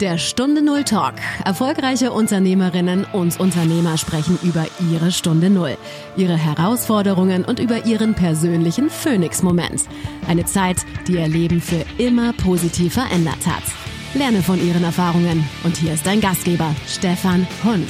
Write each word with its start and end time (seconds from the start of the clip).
Der 0.00 0.18
Stunde 0.18 0.60
Null 0.60 0.84
Talk. 0.84 1.14
Erfolgreiche 1.46 2.12
Unternehmerinnen 2.12 3.06
und 3.14 3.40
Unternehmer 3.40 3.96
sprechen 3.96 4.38
über 4.42 4.66
ihre 4.92 5.10
Stunde 5.10 5.48
Null, 5.48 5.78
ihre 6.18 6.36
Herausforderungen 6.36 7.46
und 7.46 7.60
über 7.60 7.86
ihren 7.86 8.12
persönlichen 8.12 8.90
Phoenix-Moment. 8.90 9.84
Eine 10.28 10.44
Zeit, 10.44 10.84
die 11.08 11.14
ihr 11.14 11.28
Leben 11.28 11.62
für 11.62 11.82
immer 11.96 12.34
positiv 12.34 12.92
verändert 12.92 13.46
hat. 13.46 13.62
Lerne 14.12 14.42
von 14.42 14.62
ihren 14.62 14.84
Erfahrungen. 14.84 15.48
Und 15.64 15.78
hier 15.78 15.94
ist 15.94 16.06
dein 16.06 16.20
Gastgeber, 16.20 16.76
Stefan 16.86 17.46
Hund. 17.64 17.88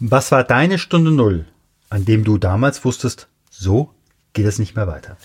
Was 0.00 0.32
war 0.32 0.42
deine 0.42 0.80
Stunde 0.80 1.12
Null, 1.12 1.44
an 1.90 2.04
dem 2.04 2.24
du 2.24 2.38
damals 2.38 2.84
wusstest, 2.84 3.28
so 3.50 3.94
geht 4.32 4.46
es 4.46 4.58
nicht 4.58 4.74
mehr 4.74 4.88
weiter? 4.88 5.16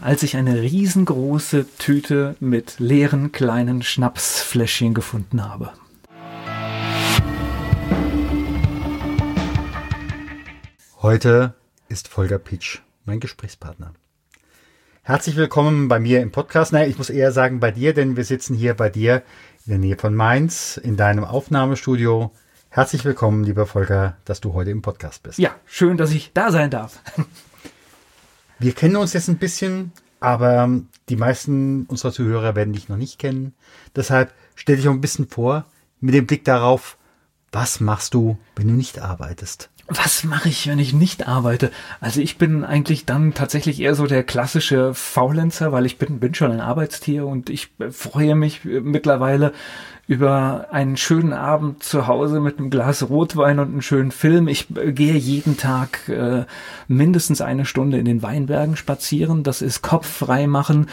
Als 0.00 0.22
ich 0.22 0.36
eine 0.36 0.60
riesengroße 0.60 1.66
Tüte 1.78 2.36
mit 2.40 2.78
leeren 2.78 3.32
kleinen 3.32 3.82
Schnapsfläschchen 3.82 4.94
gefunden 4.94 5.44
habe. 5.44 5.72
Heute 11.00 11.54
ist 11.88 12.08
Volker 12.08 12.38
Pitsch 12.38 12.80
mein 13.04 13.20
Gesprächspartner. 13.20 13.94
Herzlich 15.02 15.36
willkommen 15.36 15.88
bei 15.88 15.98
mir 15.98 16.20
im 16.20 16.30
Podcast. 16.30 16.72
Naja, 16.72 16.86
ich 16.86 16.98
muss 16.98 17.08
eher 17.08 17.32
sagen 17.32 17.60
bei 17.60 17.70
dir, 17.70 17.94
denn 17.94 18.16
wir 18.16 18.24
sitzen 18.24 18.54
hier 18.54 18.74
bei 18.74 18.90
dir 18.90 19.22
in 19.64 19.70
der 19.70 19.78
Nähe 19.78 19.96
von 19.96 20.14
Mainz 20.14 20.76
in 20.76 20.96
deinem 20.96 21.24
Aufnahmestudio. 21.24 22.32
Herzlich 22.68 23.06
willkommen, 23.06 23.44
lieber 23.44 23.64
Volker, 23.64 24.18
dass 24.26 24.42
du 24.42 24.52
heute 24.52 24.70
im 24.70 24.82
Podcast 24.82 25.22
bist. 25.22 25.38
Ja, 25.38 25.54
schön, 25.64 25.96
dass 25.96 26.10
ich 26.10 26.32
da 26.34 26.50
sein 26.50 26.70
darf. 26.70 27.00
Wir 28.58 28.72
kennen 28.72 28.96
uns 28.96 29.12
jetzt 29.12 29.28
ein 29.28 29.38
bisschen, 29.38 29.92
aber 30.20 30.68
die 31.08 31.16
meisten 31.16 31.84
unserer 31.86 32.12
Zuhörer 32.12 32.56
werden 32.56 32.72
dich 32.72 32.88
noch 32.88 32.96
nicht 32.96 33.18
kennen. 33.18 33.54
Deshalb 33.94 34.32
stell 34.56 34.76
dich 34.76 34.88
auch 34.88 34.92
ein 34.92 35.00
bisschen 35.00 35.28
vor 35.28 35.64
mit 36.00 36.14
dem 36.14 36.26
Blick 36.26 36.44
darauf, 36.44 36.96
was 37.52 37.80
machst 37.80 38.14
du, 38.14 38.36
wenn 38.56 38.68
du 38.68 38.74
nicht 38.74 38.98
arbeitest? 38.98 39.70
Was 39.88 40.22
mache 40.24 40.50
ich, 40.50 40.68
wenn 40.68 40.78
ich 40.78 40.92
nicht 40.92 41.26
arbeite? 41.26 41.70
Also 42.00 42.20
ich 42.20 42.36
bin 42.36 42.62
eigentlich 42.62 43.06
dann 43.06 43.32
tatsächlich 43.32 43.80
eher 43.80 43.94
so 43.94 44.06
der 44.06 44.22
klassische 44.22 44.92
Faulenzer, 44.92 45.72
weil 45.72 45.86
ich 45.86 45.96
bin, 45.96 46.20
bin 46.20 46.34
schon 46.34 46.52
ein 46.52 46.60
Arbeitstier 46.60 47.26
und 47.26 47.48
ich 47.48 47.70
freue 47.90 48.34
mich 48.34 48.64
mittlerweile 48.64 49.52
über 50.08 50.68
einen 50.72 50.96
schönen 50.96 51.34
Abend 51.34 51.82
zu 51.82 52.06
Hause 52.06 52.40
mit 52.40 52.58
einem 52.58 52.70
Glas 52.70 53.08
Rotwein 53.08 53.58
und 53.58 53.68
einem 53.68 53.82
schönen 53.82 54.10
Film. 54.10 54.48
Ich 54.48 54.66
äh, 54.74 54.92
gehe 54.92 55.14
jeden 55.14 55.58
Tag 55.58 56.08
äh, 56.08 56.46
mindestens 56.88 57.42
eine 57.42 57.66
Stunde 57.66 57.98
in 57.98 58.06
den 58.06 58.22
Weinbergen 58.22 58.76
spazieren. 58.76 59.42
Das 59.42 59.60
ist 59.60 59.82
Kopf 59.82 60.06
frei 60.06 60.46
machen. 60.46 60.86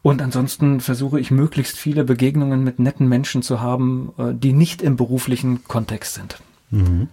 Und 0.00 0.22
ansonsten 0.22 0.80
versuche 0.80 1.20
ich 1.20 1.30
möglichst 1.30 1.78
viele 1.78 2.02
Begegnungen 2.02 2.64
mit 2.64 2.78
netten 2.78 3.08
Menschen 3.08 3.42
zu 3.42 3.60
haben, 3.60 4.14
äh, 4.18 4.32
die 4.34 4.54
nicht 4.54 4.80
im 4.80 4.96
beruflichen 4.96 5.64
Kontext 5.64 6.14
sind. 6.14 6.38
Mhm. 6.70 7.08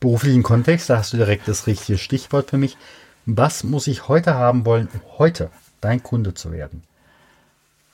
Beruflichen 0.00 0.42
Kontext, 0.42 0.90
da 0.90 0.98
hast 0.98 1.12
du 1.12 1.16
direkt 1.16 1.48
das 1.48 1.66
richtige 1.66 1.98
Stichwort 1.98 2.50
für 2.50 2.58
mich. 2.58 2.76
Was 3.26 3.64
muss 3.64 3.86
ich 3.86 4.08
heute 4.08 4.34
haben 4.34 4.64
wollen, 4.64 4.88
um 4.92 5.00
heute 5.18 5.50
dein 5.80 6.02
Kunde 6.02 6.34
zu 6.34 6.52
werden? 6.52 6.82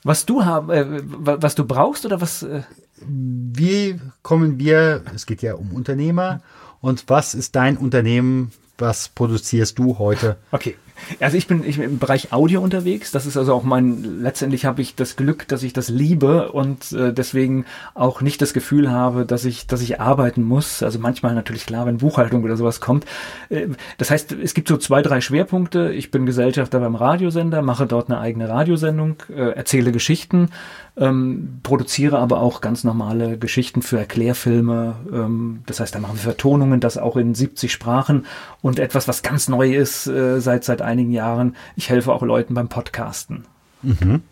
was 0.05 0.25
du 0.25 0.45
haben, 0.45 0.69
äh, 0.69 0.85
was 0.87 1.55
du 1.55 1.65
brauchst 1.65 2.05
oder 2.05 2.21
was? 2.21 2.43
Äh? 2.43 2.61
Wie 3.01 3.99
kommen 4.21 4.59
wir? 4.59 5.01
Es 5.13 5.25
geht 5.25 5.41
ja 5.41 5.55
um 5.55 5.73
Unternehmer. 5.73 6.41
Und 6.79 7.05
was 7.07 7.33
ist 7.33 7.55
dein 7.55 7.75
Unternehmen? 7.75 8.51
Was 8.77 9.09
produzierst 9.09 9.79
du 9.79 9.97
heute? 9.97 10.37
Okay. 10.51 10.75
Also 11.19 11.37
ich 11.37 11.47
bin, 11.47 11.63
ich 11.63 11.77
bin 11.77 11.85
im 11.85 11.99
Bereich 11.99 12.31
Audio 12.33 12.61
unterwegs. 12.61 13.11
Das 13.11 13.25
ist 13.25 13.37
also 13.37 13.53
auch 13.53 13.63
mein, 13.63 14.21
letztendlich 14.21 14.65
habe 14.65 14.81
ich 14.81 14.95
das 14.95 15.15
Glück, 15.15 15.47
dass 15.47 15.63
ich 15.63 15.73
das 15.73 15.89
liebe 15.89 16.51
und 16.51 16.91
äh, 16.91 17.13
deswegen 17.13 17.65
auch 17.93 18.21
nicht 18.21 18.41
das 18.41 18.53
Gefühl 18.53 18.91
habe, 18.91 19.25
dass 19.25 19.45
ich, 19.45 19.67
dass 19.67 19.81
ich 19.81 19.99
arbeiten 19.99 20.43
muss. 20.43 20.83
Also 20.83 20.99
manchmal 20.99 21.35
natürlich 21.35 21.65
klar, 21.65 21.85
wenn 21.85 21.97
Buchhaltung 21.97 22.43
oder 22.43 22.57
sowas 22.57 22.81
kommt. 22.81 23.05
Äh, 23.49 23.67
das 23.97 24.11
heißt, 24.11 24.33
es 24.33 24.53
gibt 24.53 24.67
so 24.67 24.77
zwei, 24.77 25.01
drei 25.01 25.21
Schwerpunkte. 25.21 25.91
Ich 25.93 26.11
bin 26.11 26.25
Gesellschafter 26.25 26.79
beim 26.79 26.95
Radiosender, 26.95 27.61
mache 27.61 27.85
dort 27.85 28.09
eine 28.09 28.19
eigene 28.19 28.49
Radiosendung, 28.49 29.17
äh, 29.29 29.51
erzähle 29.51 29.91
Geschichten, 29.91 30.49
ähm, 30.97 31.59
produziere 31.63 32.19
aber 32.19 32.39
auch 32.39 32.61
ganz 32.61 32.83
normale 32.83 33.37
Geschichten 33.37 33.81
für 33.81 33.97
Erklärfilme. 33.97 34.95
Ähm, 35.11 35.61
das 35.65 35.79
heißt, 35.79 35.93
da 35.93 35.99
machen 35.99 36.15
wir 36.15 36.23
Vertonungen, 36.23 36.79
das 36.79 36.97
auch 36.97 37.17
in 37.17 37.35
70 37.35 37.71
Sprachen 37.71 38.25
und 38.61 38.79
etwas, 38.79 39.07
was 39.07 39.21
ganz 39.21 39.47
neu 39.47 39.75
ist 39.75 40.07
äh, 40.07 40.39
seit 40.39 40.63
seit 40.63 40.81
einigen 40.95 41.11
Jahren. 41.11 41.55
Ich 41.75 41.89
helfe 41.89 42.13
auch 42.13 42.23
Leuten 42.23 42.53
beim 42.53 42.69
Podcasten. 42.69 43.45
Mhm. 43.81 44.23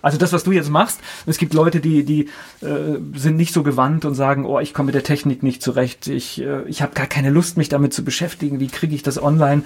Also 0.00 0.16
das, 0.16 0.32
was 0.32 0.44
du 0.44 0.52
jetzt 0.52 0.70
machst, 0.70 1.00
es 1.26 1.38
gibt 1.38 1.54
Leute, 1.54 1.80
die, 1.80 2.04
die 2.04 2.28
äh, 2.64 2.98
sind 3.14 3.36
nicht 3.36 3.52
so 3.52 3.62
gewandt 3.62 4.04
und 4.04 4.14
sagen, 4.14 4.46
oh, 4.46 4.60
ich 4.60 4.72
komme 4.72 4.86
mit 4.86 4.94
der 4.94 5.02
Technik 5.02 5.42
nicht 5.42 5.60
zurecht, 5.60 6.06
ich, 6.06 6.40
äh, 6.40 6.62
ich 6.68 6.82
habe 6.82 6.94
gar 6.94 7.06
keine 7.06 7.30
Lust, 7.30 7.56
mich 7.56 7.68
damit 7.68 7.92
zu 7.92 8.04
beschäftigen, 8.04 8.60
wie 8.60 8.68
kriege 8.68 8.94
ich 8.94 9.02
das 9.02 9.20
online? 9.20 9.62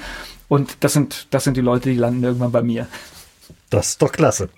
Und 0.48 0.78
das 0.80 0.94
sind, 0.94 1.26
das 1.30 1.44
sind 1.44 1.56
die 1.56 1.60
Leute, 1.60 1.90
die 1.90 1.98
landen 1.98 2.24
irgendwann 2.24 2.52
bei 2.52 2.62
mir. 2.62 2.86
Das 3.68 3.90
ist 3.90 4.02
doch 4.02 4.12
klasse. 4.12 4.48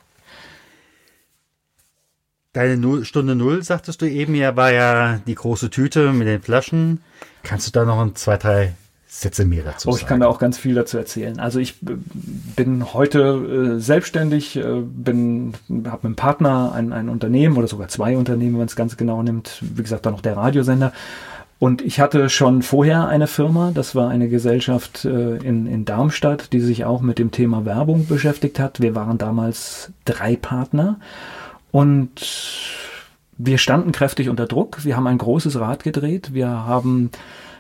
Deine 2.53 2.77
Null, 2.77 3.05
Stunde 3.05 3.35
Null, 3.35 3.65
sagtest 3.65 4.01
du 4.01 4.09
eben, 4.09 4.37
ja, 4.37 4.55
war 4.55 4.71
ja 4.71 5.21
die 5.27 5.35
große 5.35 5.71
Tüte 5.71 6.13
mit 6.13 6.29
den 6.29 6.41
Flaschen. 6.41 7.03
Kannst 7.43 7.67
du 7.67 7.73
da 7.73 7.85
noch 7.85 8.01
ein, 8.01 8.15
zwei, 8.15 8.37
drei 8.37 8.75
Sätze 9.21 9.45
mehr 9.45 9.63
dazu 9.63 9.87
sagen? 9.87 9.95
Oh, 9.95 9.97
ich 9.97 10.07
kann 10.07 10.21
da 10.21 10.27
auch 10.27 10.41
ganz 10.41 10.59
viel 10.59 10.75
dazu 10.75 10.99
erzählen. 10.99 11.39
Also 11.39 11.61
ich 11.61 11.77
bin 11.81 12.93
heute 12.93 13.77
äh, 13.77 13.81
selbstständig, 13.81 14.57
äh, 14.57 14.81
bin, 14.81 15.55
habe 15.87 15.99
mit 15.99 16.05
einem 16.05 16.17
Partner 16.17 16.73
ein, 16.75 16.93
ein 16.93 17.09
Unternehmen 17.09 17.57
oder 17.57 17.69
sogar 17.69 17.87
zwei 17.87 18.17
Unternehmen, 18.17 18.55
wenn 18.55 18.59
man 18.59 18.67
es 18.67 18.75
ganz 18.75 18.97
genau 18.97 19.23
nimmt. 19.23 19.63
Wie 19.63 19.83
gesagt, 19.83 20.05
dann 20.05 20.15
noch 20.15 20.21
der 20.21 20.37
Radiosender. 20.37 20.93
Und 21.61 21.81
ich 21.81 22.01
hatte 22.01 22.29
schon 22.29 22.63
vorher 22.63 23.07
eine 23.07 23.29
Firma, 23.29 23.71
das 23.73 23.95
war 23.95 24.09
eine 24.09 24.29
Gesellschaft 24.29 25.05
äh, 25.05 25.37
in, 25.37 25.69
in 25.69 25.85
Darmstadt, 25.85 26.53
die 26.53 26.61
sich 26.61 26.85
auch 26.85 27.01
mit 27.01 27.21
dem 27.21 27.31
Thema 27.31 27.65
Werbung 27.65 28.07
beschäftigt 28.09 28.59
hat. 28.59 28.81
Wir 28.81 28.97
waren 28.97 29.17
damals 29.17 29.93
drei 30.05 30.35
Partner. 30.35 30.99
Und 31.71 32.21
wir 33.39 33.59
standen 33.59 33.93
kräftig 33.93 34.29
unter 34.29 34.47
Druck. 34.47 34.85
Wir 34.85 34.97
haben 34.97 35.07
ein 35.07 35.19
großes 35.19 35.59
Rad 35.61 35.85
gedreht. 35.85 36.35
Wir 36.35 36.49
haben 36.49 37.11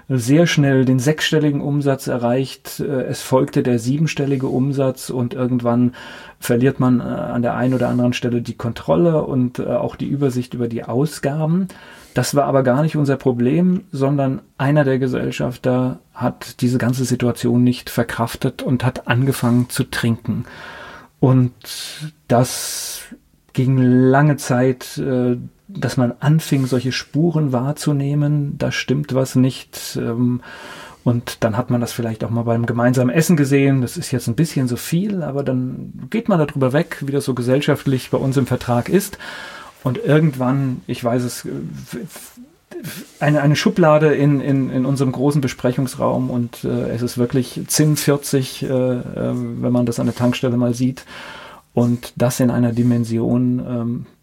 sehr 0.09 0.47
schnell 0.47 0.85
den 0.85 0.99
sechsstelligen 0.99 1.61
Umsatz 1.61 2.07
erreicht. 2.07 2.81
Es 2.81 3.23
folgte 3.23 3.63
der 3.63 3.79
siebenstellige 3.79 4.47
Umsatz 4.47 5.11
und 5.11 5.35
irgendwann 5.35 5.95
verliert 6.41 6.79
man 6.79 7.01
äh, 7.01 7.05
an 7.05 7.43
der 7.43 7.55
einen 7.55 7.75
oder 7.75 7.89
anderen 7.89 8.13
Stelle 8.13 8.43
die 8.43 8.57
Kontrolle 8.57 9.23
und 9.25 9.59
äh, 9.59 9.65
auch 9.65 9.97
die 9.97 10.09
Übersicht 10.09 10.55
über 10.55 10.69
die 10.69 10.85
Ausgaben. 10.85 11.69
Das 12.13 12.35
war 12.35 12.45
aber 12.45 12.63
gar 12.63 12.83
nicht 12.83 12.97
unser 12.97 13.17
Problem, 13.17 13.83
sondern 13.91 14.43
einer 14.59 14.85
der 14.85 14.99
Gesellschafter 14.99 15.99
hat 16.13 16.61
diese 16.61 16.79
ganze 16.79 17.05
Situation 17.05 17.65
nicht 17.65 17.91
verkraftet 17.91 18.63
und 18.63 18.85
hat 18.85 19.09
angefangen 19.09 19.69
zu 19.69 19.85
trinken. 19.85 20.45
Und 21.19 21.53
das 22.29 23.03
ging 23.55 23.79
lange 23.79 24.37
Zeit, 24.37 24.99
äh, 24.99 25.39
dass 25.69 25.97
man 25.97 26.15
anfing, 26.21 26.67
solche 26.67 26.93
Spuren 26.93 27.53
wahrzunehmen, 27.53 28.57
da 28.59 28.73
stimmt 28.73 29.15
was 29.15 29.35
nicht. 29.35 29.99
Ähm, 30.01 30.41
und 31.05 31.45
dann 31.45 31.57
hat 31.57 31.71
man 31.71 31.83
das 31.83 31.93
vielleicht 31.93 32.25
auch 32.25 32.31
mal 32.31 32.43
beim 32.43 32.65
gemeinsamen 32.65 33.15
Essen 33.15 33.37
gesehen. 33.37 33.83
Das 33.83 33.97
ist 33.97 34.11
jetzt 34.11 34.27
ein 34.27 34.37
bisschen 34.37 34.69
so 34.69 34.77
viel, 34.77 35.23
aber 35.23 35.43
dann 35.43 36.09
geht 36.09 36.29
man 36.29 36.39
darüber 36.39 36.73
weg, 36.73 36.99
wie 37.03 37.13
das 37.13 37.27
so 37.27 37.35
gesellschaftlich 37.35 38.11
bei 38.11 38.19
uns 38.19 38.37
im 38.39 38.47
Vertrag 38.47 38.89
ist. 38.89 39.19
Und 39.83 39.99
irgendwann, 39.99 40.81
ich 40.87 41.05
weiß 41.05 41.23
es, 41.23 41.47
eine, 43.21 43.43
eine 43.43 43.57
Schublade 43.57 44.15
in, 44.15 44.41
in, 44.41 44.71
in 44.71 44.87
unserem 44.87 45.13
großen 45.13 45.43
Besprechungsraum 45.43 46.31
und 46.31 46.65
äh, 46.65 46.91
es 46.91 47.03
ist 47.03 47.19
wirklich 47.19 47.61
Zinn 47.69 47.97
40, 47.97 48.63
äh, 48.63 48.67
äh, 48.67 49.01
wenn 49.35 49.73
man 49.73 49.87
das 49.87 50.00
an 50.00 50.06
der 50.06 50.15
Tankstelle 50.15 50.56
mal 50.56 50.75
sieht. 50.75 51.05
Und 51.75 52.12
das 52.17 52.41
in 52.41 52.50
einer 52.50 52.73
Dimension, 52.73 53.59
ähm, 53.59 54.06
äh, 54.06 54.13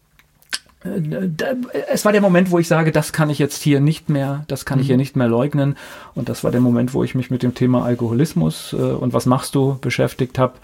es 1.92 2.04
war 2.04 2.12
der 2.12 2.20
Moment, 2.20 2.50
wo 2.50 2.58
ich 2.58 2.68
sage, 2.68 2.92
das 2.92 3.12
kann 3.12 3.30
ich 3.30 3.38
jetzt 3.38 3.62
hier 3.62 3.80
nicht 3.80 4.08
mehr, 4.08 4.44
das 4.48 4.64
kann 4.64 4.80
ich 4.80 4.86
hier 4.86 4.96
mhm. 4.96 5.00
nicht 5.00 5.16
mehr 5.16 5.28
leugnen. 5.28 5.76
Und 6.14 6.28
das 6.28 6.42
war 6.44 6.50
der 6.50 6.60
Moment, 6.60 6.94
wo 6.94 7.04
ich 7.04 7.14
mich 7.14 7.30
mit 7.30 7.42
dem 7.42 7.54
Thema 7.54 7.84
Alkoholismus 7.84 8.72
äh, 8.72 8.76
und 8.76 9.12
was 9.12 9.26
machst 9.26 9.54
du 9.54 9.78
beschäftigt 9.80 10.38
habe. 10.38 10.54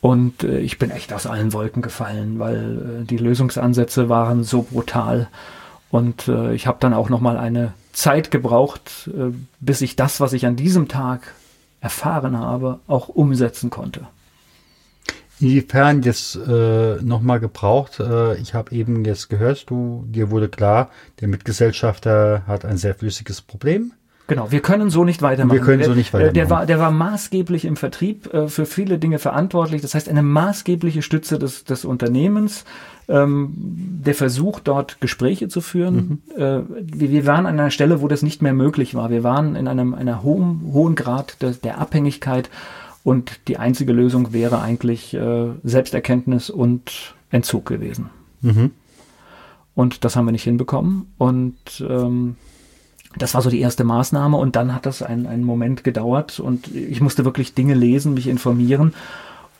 Und 0.00 0.42
äh, 0.42 0.58
ich 0.60 0.78
bin 0.78 0.90
echt 0.90 1.12
aus 1.12 1.26
allen 1.26 1.52
Wolken 1.52 1.82
gefallen, 1.82 2.38
weil 2.38 3.02
äh, 3.02 3.04
die 3.04 3.18
Lösungsansätze 3.18 4.08
waren 4.08 4.44
so 4.44 4.62
brutal. 4.62 5.28
Und 5.90 6.28
äh, 6.28 6.54
ich 6.54 6.66
habe 6.66 6.78
dann 6.80 6.94
auch 6.94 7.08
noch 7.08 7.20
mal 7.20 7.36
eine 7.36 7.72
Zeit 7.92 8.30
gebraucht, 8.30 9.10
äh, 9.16 9.32
bis 9.60 9.80
ich 9.80 9.96
das, 9.96 10.20
was 10.20 10.32
ich 10.32 10.46
an 10.46 10.56
diesem 10.56 10.88
Tag 10.88 11.34
erfahren 11.80 12.38
habe, 12.38 12.80
auch 12.88 13.08
umsetzen 13.08 13.70
konnte. 13.70 14.06
Inwiefern 15.40 16.02
jetzt 16.02 16.36
äh, 16.36 16.96
nochmal 17.02 17.40
gebraucht? 17.40 18.00
Äh, 18.00 18.36
ich 18.38 18.54
habe 18.54 18.72
eben 18.72 19.04
jetzt 19.04 19.28
gehört, 19.28 19.68
du 19.68 20.04
dir 20.08 20.30
wurde 20.30 20.48
klar, 20.48 20.90
der 21.20 21.28
Mitgesellschafter 21.28 22.42
hat 22.46 22.64
ein 22.64 22.78
sehr 22.78 22.94
flüssiges 22.94 23.42
Problem. 23.42 23.92
Genau, 24.28 24.50
wir 24.50 24.60
können 24.60 24.90
so 24.90 25.04
nicht 25.04 25.22
weitermachen. 25.22 25.56
Wir 25.56 25.64
können 25.64 25.84
so 25.84 25.92
nicht 25.94 26.12
Der- 26.12 26.18
weitermachen. 26.20 26.34
Der 26.34 26.50
war, 26.50 26.66
der 26.66 26.78
war 26.80 26.90
maßgeblich 26.90 27.64
im 27.64 27.76
Vertrieb 27.76 28.32
äh, 28.34 28.48
für 28.48 28.66
viele 28.66 28.98
Dinge 28.98 29.18
verantwortlich. 29.20 29.82
Das 29.82 29.94
heißt, 29.94 30.08
eine 30.08 30.22
maßgebliche 30.22 31.02
Stütze 31.02 31.38
des, 31.38 31.64
des 31.64 31.84
Unternehmens. 31.84 32.64
Ähm, 33.08 33.52
der 34.04 34.16
Versuch, 34.16 34.58
dort 34.58 35.00
Gespräche 35.00 35.46
zu 35.46 35.60
führen. 35.60 36.22
Mhm. 36.36 36.42
Äh, 36.42 36.62
wir, 36.80 37.10
wir 37.12 37.26
waren 37.26 37.46
an 37.46 37.60
einer 37.60 37.70
Stelle, 37.70 38.00
wo 38.00 38.08
das 38.08 38.22
nicht 38.22 38.42
mehr 38.42 38.52
möglich 38.52 38.96
war. 38.96 39.10
Wir 39.10 39.22
waren 39.22 39.54
in 39.54 39.68
einem 39.68 39.94
einer 39.94 40.24
hohen, 40.24 40.60
hohen 40.72 40.96
Grad 40.96 41.40
der, 41.40 41.50
der 41.52 41.78
Abhängigkeit 41.78 42.50
und 43.06 43.38
die 43.46 43.56
einzige 43.56 43.92
Lösung 43.92 44.32
wäre 44.32 44.60
eigentlich 44.60 45.14
äh, 45.14 45.50
Selbsterkenntnis 45.62 46.50
und 46.50 47.14
Entzug 47.30 47.64
gewesen. 47.64 48.10
Mhm. 48.40 48.72
Und 49.76 50.04
das 50.04 50.16
haben 50.16 50.24
wir 50.24 50.32
nicht 50.32 50.42
hinbekommen. 50.42 51.14
Und 51.16 51.54
ähm, 51.88 52.34
das 53.16 53.34
war 53.34 53.42
so 53.42 53.48
die 53.48 53.60
erste 53.60 53.84
Maßnahme. 53.84 54.36
Und 54.36 54.56
dann 54.56 54.74
hat 54.74 54.86
das 54.86 55.02
einen, 55.02 55.28
einen 55.28 55.44
Moment 55.44 55.84
gedauert. 55.84 56.40
Und 56.40 56.74
ich 56.74 57.00
musste 57.00 57.24
wirklich 57.24 57.54
Dinge 57.54 57.74
lesen, 57.74 58.12
mich 58.12 58.26
informieren. 58.26 58.92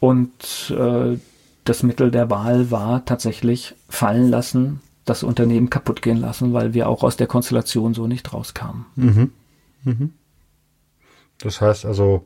Und 0.00 0.74
äh, 0.76 1.16
das 1.62 1.84
Mittel 1.84 2.10
der 2.10 2.28
Wahl 2.30 2.72
war 2.72 3.04
tatsächlich 3.04 3.76
fallen 3.88 4.28
lassen, 4.28 4.80
das 5.04 5.22
Unternehmen 5.22 5.70
kaputt 5.70 6.02
gehen 6.02 6.18
lassen, 6.18 6.52
weil 6.52 6.74
wir 6.74 6.88
auch 6.88 7.04
aus 7.04 7.16
der 7.16 7.28
Konstellation 7.28 7.94
so 7.94 8.08
nicht 8.08 8.32
rauskamen. 8.32 8.86
Mhm. 8.96 9.30
Mhm. 9.84 10.12
Das 11.38 11.60
heißt 11.60 11.86
also, 11.86 12.24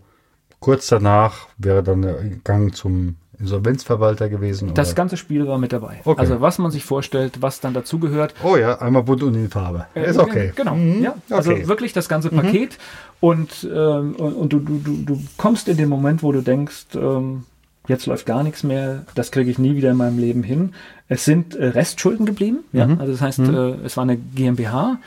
kurz 0.61 0.87
danach 0.89 1.49
wäre 1.59 1.83
dann 1.83 2.03
der 2.03 2.17
Gang 2.45 2.75
zum 2.75 3.17
Insolvenzverwalter 3.39 4.29
gewesen. 4.29 4.75
Das 4.75 4.89
oder? 4.89 4.97
ganze 4.97 5.17
Spiel 5.17 5.47
war 5.49 5.57
mit 5.59 5.73
dabei. 5.73 6.01
Okay. 6.05 6.21
Also 6.21 6.41
was 6.43 6.59
man 6.59 6.71
sich 6.71 6.85
vorstellt, 6.85 7.41
was 7.41 7.61
dann 7.61 7.73
dazugehört. 7.73 8.35
Oh 8.45 8.57
ja, 8.57 8.79
einmal 8.81 9.03
bunt 9.03 9.23
und 9.23 9.35
in 9.35 9.49
Farbe. 9.49 9.87
Äh, 9.95 10.11
Ist 10.11 10.19
okay. 10.19 10.53
Genau, 10.55 10.75
Mhm. 10.75 11.03
ja. 11.03 11.15
Also 11.31 11.53
Okay. 11.53 11.67
wirklich 11.67 11.95
das 11.95 12.09
ganze 12.09 12.29
Paket. 12.29 12.77
Und, 13.19 13.67
ähm, 13.75 14.15
und, 14.17 14.35
und 14.35 14.53
du, 14.53 14.59
du, 14.61 14.79
du, 14.79 14.97
du 15.05 15.21
kommst 15.39 15.69
in 15.69 15.79
den 15.79 15.89
Moment, 15.89 16.23
wo 16.23 16.33
du 16.33 16.43
denkst, 16.43 16.89
ähm, 16.95 17.45
jetzt 17.89 18.05
läuft 18.05 18.27
gar 18.27 18.43
nichts 18.43 18.63
mehr, 18.63 19.05
das 19.15 19.31
kriege 19.33 19.51
ich 19.51 19.59
nie 19.59 19.75
wieder 19.75 19.91
in 19.91 19.97
meinem 19.97 20.19
Leben 20.19 20.43
hin. 20.43 20.75
Es 21.09 21.25
sind 21.25 21.55
äh, 21.55 21.69
Restschulden 21.69 22.27
geblieben. 22.27 22.59
Ja? 22.73 22.89
Also 22.99 23.13
das 23.13 23.23
heißt, 23.23 23.39
äh, 23.39 23.71
es 23.87 23.97
war 23.97 24.03
eine 24.05 24.19
GmbH. 24.19 24.99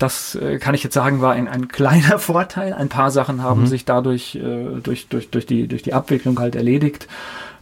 Das 0.00 0.34
äh, 0.34 0.58
kann 0.58 0.74
ich 0.74 0.82
jetzt 0.82 0.94
sagen, 0.94 1.20
war 1.20 1.34
ein, 1.34 1.46
ein 1.46 1.68
kleiner 1.68 2.18
Vorteil. 2.18 2.72
Ein 2.72 2.88
paar 2.88 3.10
Sachen 3.10 3.42
haben 3.42 3.66
sich 3.66 3.84
dadurch 3.84 4.34
äh, 4.34 4.80
durch, 4.82 5.08
durch, 5.08 5.30
durch, 5.30 5.46
die, 5.46 5.68
durch 5.68 5.82
die 5.82 5.92
Abwicklung 5.92 6.40
halt 6.40 6.56
erledigt. 6.56 7.06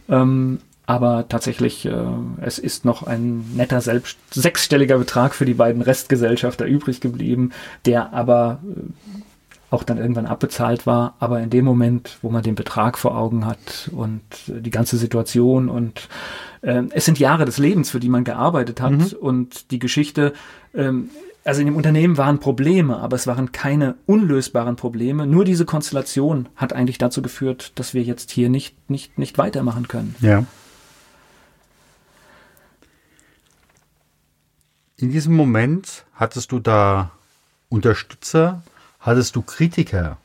Ähm, 0.07 0.59
aber 0.85 1.27
tatsächlich, 1.27 1.85
äh, 1.85 1.93
es 2.41 2.57
ist 2.57 2.85
noch 2.85 3.03
ein 3.03 3.45
netter 3.55 3.81
selbst 3.81 4.17
sechsstelliger 4.31 4.97
Betrag 4.97 5.35
für 5.35 5.45
die 5.45 5.53
beiden 5.53 5.81
Restgesellschafter 5.81 6.65
übrig 6.65 7.01
geblieben, 7.01 7.51
der 7.85 8.13
aber 8.13 8.59
äh, 8.63 9.21
auch 9.69 9.83
dann 9.83 9.97
irgendwann 9.97 10.25
abbezahlt 10.25 10.87
war. 10.87 11.15
Aber 11.19 11.41
in 11.41 11.49
dem 11.49 11.65
Moment, 11.65 12.19
wo 12.21 12.29
man 12.29 12.41
den 12.41 12.55
Betrag 12.55 12.97
vor 12.97 13.17
Augen 13.17 13.45
hat 13.45 13.91
und 13.91 14.21
äh, 14.47 14.61
die 14.61 14.71
ganze 14.71 14.95
Situation 14.95 15.67
und 15.67 16.07
äh, 16.61 16.83
es 16.91 17.03
sind 17.03 17.19
Jahre 17.19 17.43
des 17.43 17.57
Lebens, 17.57 17.89
für 17.89 17.99
die 17.99 18.09
man 18.09 18.23
gearbeitet 18.23 18.79
hat 18.79 19.11
und 19.13 19.71
die 19.71 19.79
Geschichte, 19.79 20.31
ähm, 20.73 21.09
also 21.49 21.61
in 21.61 21.67
dem 21.67 21.75
Unternehmen 21.75 22.17
waren 22.17 22.39
Probleme, 22.39 22.97
aber 22.97 23.15
es 23.15 23.25
waren 23.25 23.51
keine 23.51 23.95
unlösbaren 24.05 24.75
Probleme. 24.75 25.25
Nur 25.25 25.45
diese 25.45 25.65
Konstellation 25.65 26.47
hat 26.55 26.73
eigentlich 26.73 26.99
dazu 26.99 27.23
geführt, 27.23 27.71
dass 27.75 27.95
wir 27.95 28.03
jetzt 28.03 28.29
hier 28.29 28.49
nicht, 28.49 28.89
nicht, 28.89 29.17
nicht 29.17 29.39
weitermachen 29.39 29.87
können. 29.87 30.15
Ja. 30.21 30.45
In 34.95 35.11
diesem 35.11 35.35
Moment 35.35 36.05
hattest 36.13 36.51
du 36.51 36.59
da 36.59 37.11
Unterstützer, 37.69 38.61
hattest 38.99 39.35
du 39.35 39.41
Kritiker. 39.41 40.17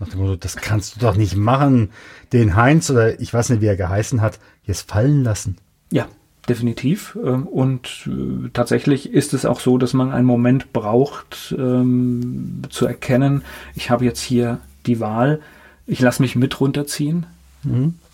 Nach 0.00 0.08
dem 0.08 0.18
Motto, 0.18 0.34
das 0.34 0.56
kannst 0.56 0.96
du 0.96 1.00
doch 1.00 1.14
nicht 1.14 1.36
machen, 1.36 1.92
den 2.32 2.56
Heinz 2.56 2.90
oder 2.90 3.20
ich 3.20 3.32
weiß 3.32 3.50
nicht, 3.50 3.60
wie 3.60 3.66
er 3.66 3.76
geheißen 3.76 4.20
hat, 4.20 4.40
jetzt 4.64 4.90
fallen 4.90 5.22
lassen. 5.22 5.56
Ja, 5.92 6.08
definitiv. 6.48 7.16
Ähm, 7.24 7.46
Und 7.46 8.06
äh, 8.06 8.48
tatsächlich 8.52 9.12
ist 9.12 9.34
es 9.34 9.44
auch 9.44 9.60
so, 9.60 9.78
dass 9.78 9.92
man 9.92 10.12
einen 10.12 10.26
Moment 10.26 10.72
braucht, 10.72 11.54
ähm, 11.58 12.62
zu 12.70 12.86
erkennen, 12.86 13.42
ich 13.74 13.90
habe 13.90 14.04
jetzt 14.04 14.20
hier 14.20 14.58
die 14.86 15.00
Wahl, 15.00 15.40
ich 15.86 16.00
lasse 16.00 16.22
mich 16.22 16.36
mit 16.36 16.60
runterziehen 16.60 17.26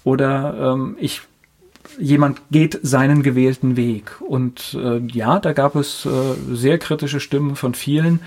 oder 0.05 0.75
ähm, 0.75 0.97
ich 1.01 1.23
jemand 1.99 2.41
geht 2.51 2.79
seinen 2.83 3.23
gewählten 3.23 3.77
Weg. 3.77 4.21
Und 4.21 4.77
äh, 4.81 4.99
ja, 5.13 5.41
da 5.41 5.53
gab 5.53 5.75
es 5.77 6.07
äh, 6.07 6.55
sehr 6.55 6.79
kritische 6.79 7.21
Stimmen 7.21 7.57
von 7.57 7.75
vielen. 7.75 8.21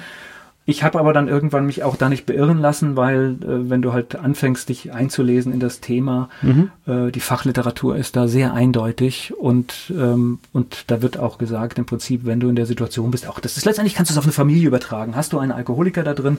Ich 0.66 0.84
habe 0.84 0.98
aber 0.98 1.12
dann 1.12 1.28
irgendwann 1.28 1.66
mich 1.66 1.84
auch 1.84 1.98
da 1.98 2.08
nicht 2.08 2.26
beirren 2.26 2.60
lassen, 2.60 2.96
weil 2.96 3.36
äh, 3.42 3.70
wenn 3.70 3.82
du 3.82 3.92
halt 3.92 4.16
anfängst, 4.16 4.70
dich 4.70 4.94
einzulesen 4.94 5.52
in 5.52 5.60
das 5.60 5.82
Thema, 5.82 6.30
äh, 6.86 7.12
die 7.12 7.20
Fachliteratur 7.20 7.98
ist 7.98 8.16
da 8.16 8.28
sehr 8.28 8.54
eindeutig 8.54 9.34
und 9.38 9.94
ähm, 9.98 10.40
und 10.54 10.86
da 10.88 11.02
wird 11.02 11.18
auch 11.18 11.38
gesagt, 11.38 11.78
im 11.80 11.86
Prinzip, 11.86 12.26
wenn 12.26 12.40
du 12.40 12.48
in 12.48 12.56
der 12.56 12.66
Situation 12.66 13.12
bist, 13.12 13.28
auch 13.28 13.40
das 13.40 13.58
ist 13.58 13.66
letztendlich 13.66 13.96
kannst 13.96 14.10
du 14.10 14.14
es 14.14 14.18
auf 14.18 14.26
eine 14.26 14.32
Familie 14.32 14.68
übertragen. 14.68 15.16
Hast 15.16 15.34
du 15.34 15.40
einen 15.40 15.52
Alkoholiker 15.52 16.04
da 16.04 16.14
drin, 16.14 16.38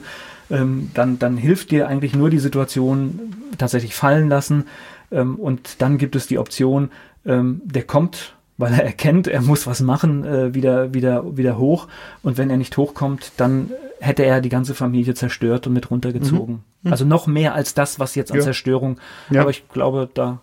ähm, 0.49 0.89
dann 0.93 1.19
dann 1.19 1.37
hilft 1.37 1.71
dir 1.71 1.87
eigentlich 1.87 2.15
nur 2.15 2.29
die 2.29 2.39
Situation 2.39 3.19
tatsächlich 3.57 3.93
fallen 3.93 4.27
lassen 4.27 4.65
ähm, 5.11 5.35
und 5.35 5.81
dann 5.81 5.97
gibt 5.97 6.15
es 6.15 6.27
die 6.27 6.39
Option, 6.39 6.89
ähm, 7.25 7.61
der 7.63 7.83
kommt 7.83 8.34
weil 8.57 8.73
er 8.73 8.83
erkennt, 8.83 9.27
er 9.27 9.41
muss 9.41 9.67
was 9.67 9.81
machen, 9.81 10.23
äh, 10.25 10.53
wieder, 10.53 10.93
wieder, 10.93 11.35
wieder 11.37 11.57
hoch. 11.57 11.87
Und 12.23 12.37
wenn 12.37 12.49
er 12.49 12.57
nicht 12.57 12.77
hochkommt, 12.77 13.33
dann 13.37 13.71
hätte 13.99 14.23
er 14.23 14.41
die 14.41 14.49
ganze 14.49 14.75
Familie 14.75 15.13
zerstört 15.13 15.67
und 15.67 15.73
mit 15.73 15.89
runtergezogen. 15.91 16.63
Also 16.83 17.05
noch 17.05 17.27
mehr 17.27 17.55
als 17.55 17.73
das, 17.73 17.99
was 17.99 18.15
jetzt 18.15 18.31
an 18.31 18.37
Ja. 18.37 18.43
Zerstörung. 18.43 18.99
Ja. 19.29 19.41
Aber 19.41 19.49
ich 19.49 19.67
glaube, 19.69 20.09
da 20.13 20.39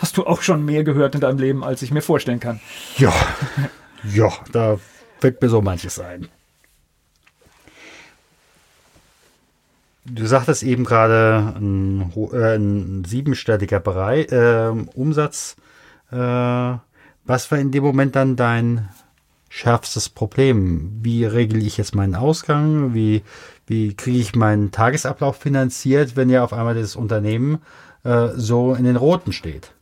hast 0.00 0.16
du 0.16 0.26
auch 0.26 0.42
schon 0.42 0.64
mehr 0.64 0.84
gehört 0.84 1.14
in 1.14 1.20
deinem 1.20 1.38
Leben, 1.38 1.64
als 1.64 1.82
ich 1.82 1.90
mir 1.90 2.02
vorstellen 2.02 2.40
kann. 2.40 2.60
Ja, 2.96 3.12
ja, 4.12 4.30
da 4.52 4.78
fällt 5.18 5.40
mir 5.40 5.48
so 5.48 5.62
manches 5.62 5.98
ein. 5.98 6.28
Du 10.04 10.26
sagtest 10.26 10.62
eben 10.62 10.84
gerade 10.84 11.54
ein, 11.58 12.12
äh, 12.32 12.56
ein 12.56 13.04
siebenstelliger 13.04 13.80
Bereich, 13.80 14.30
äh, 14.32 14.70
Umsatz. 14.94 15.56
Äh, 16.10 16.16
was 17.28 17.50
war 17.50 17.58
in 17.58 17.70
dem 17.70 17.84
Moment 17.84 18.16
dann 18.16 18.36
dein 18.36 18.88
schärfstes 19.50 20.08
Problem? 20.08 20.98
Wie 21.02 21.24
regle 21.24 21.60
ich 21.60 21.76
jetzt 21.76 21.94
meinen 21.94 22.14
Ausgang? 22.14 22.94
Wie, 22.94 23.22
wie 23.66 23.94
kriege 23.94 24.18
ich 24.18 24.34
meinen 24.34 24.70
Tagesablauf 24.70 25.36
finanziert, 25.36 26.16
wenn 26.16 26.30
ja 26.30 26.42
auf 26.42 26.52
einmal 26.52 26.74
das 26.74 26.96
Unternehmen 26.96 27.58
äh, 28.02 28.28
so 28.34 28.74
in 28.74 28.84
den 28.84 28.96
Roten 28.96 29.32
steht? 29.32 29.72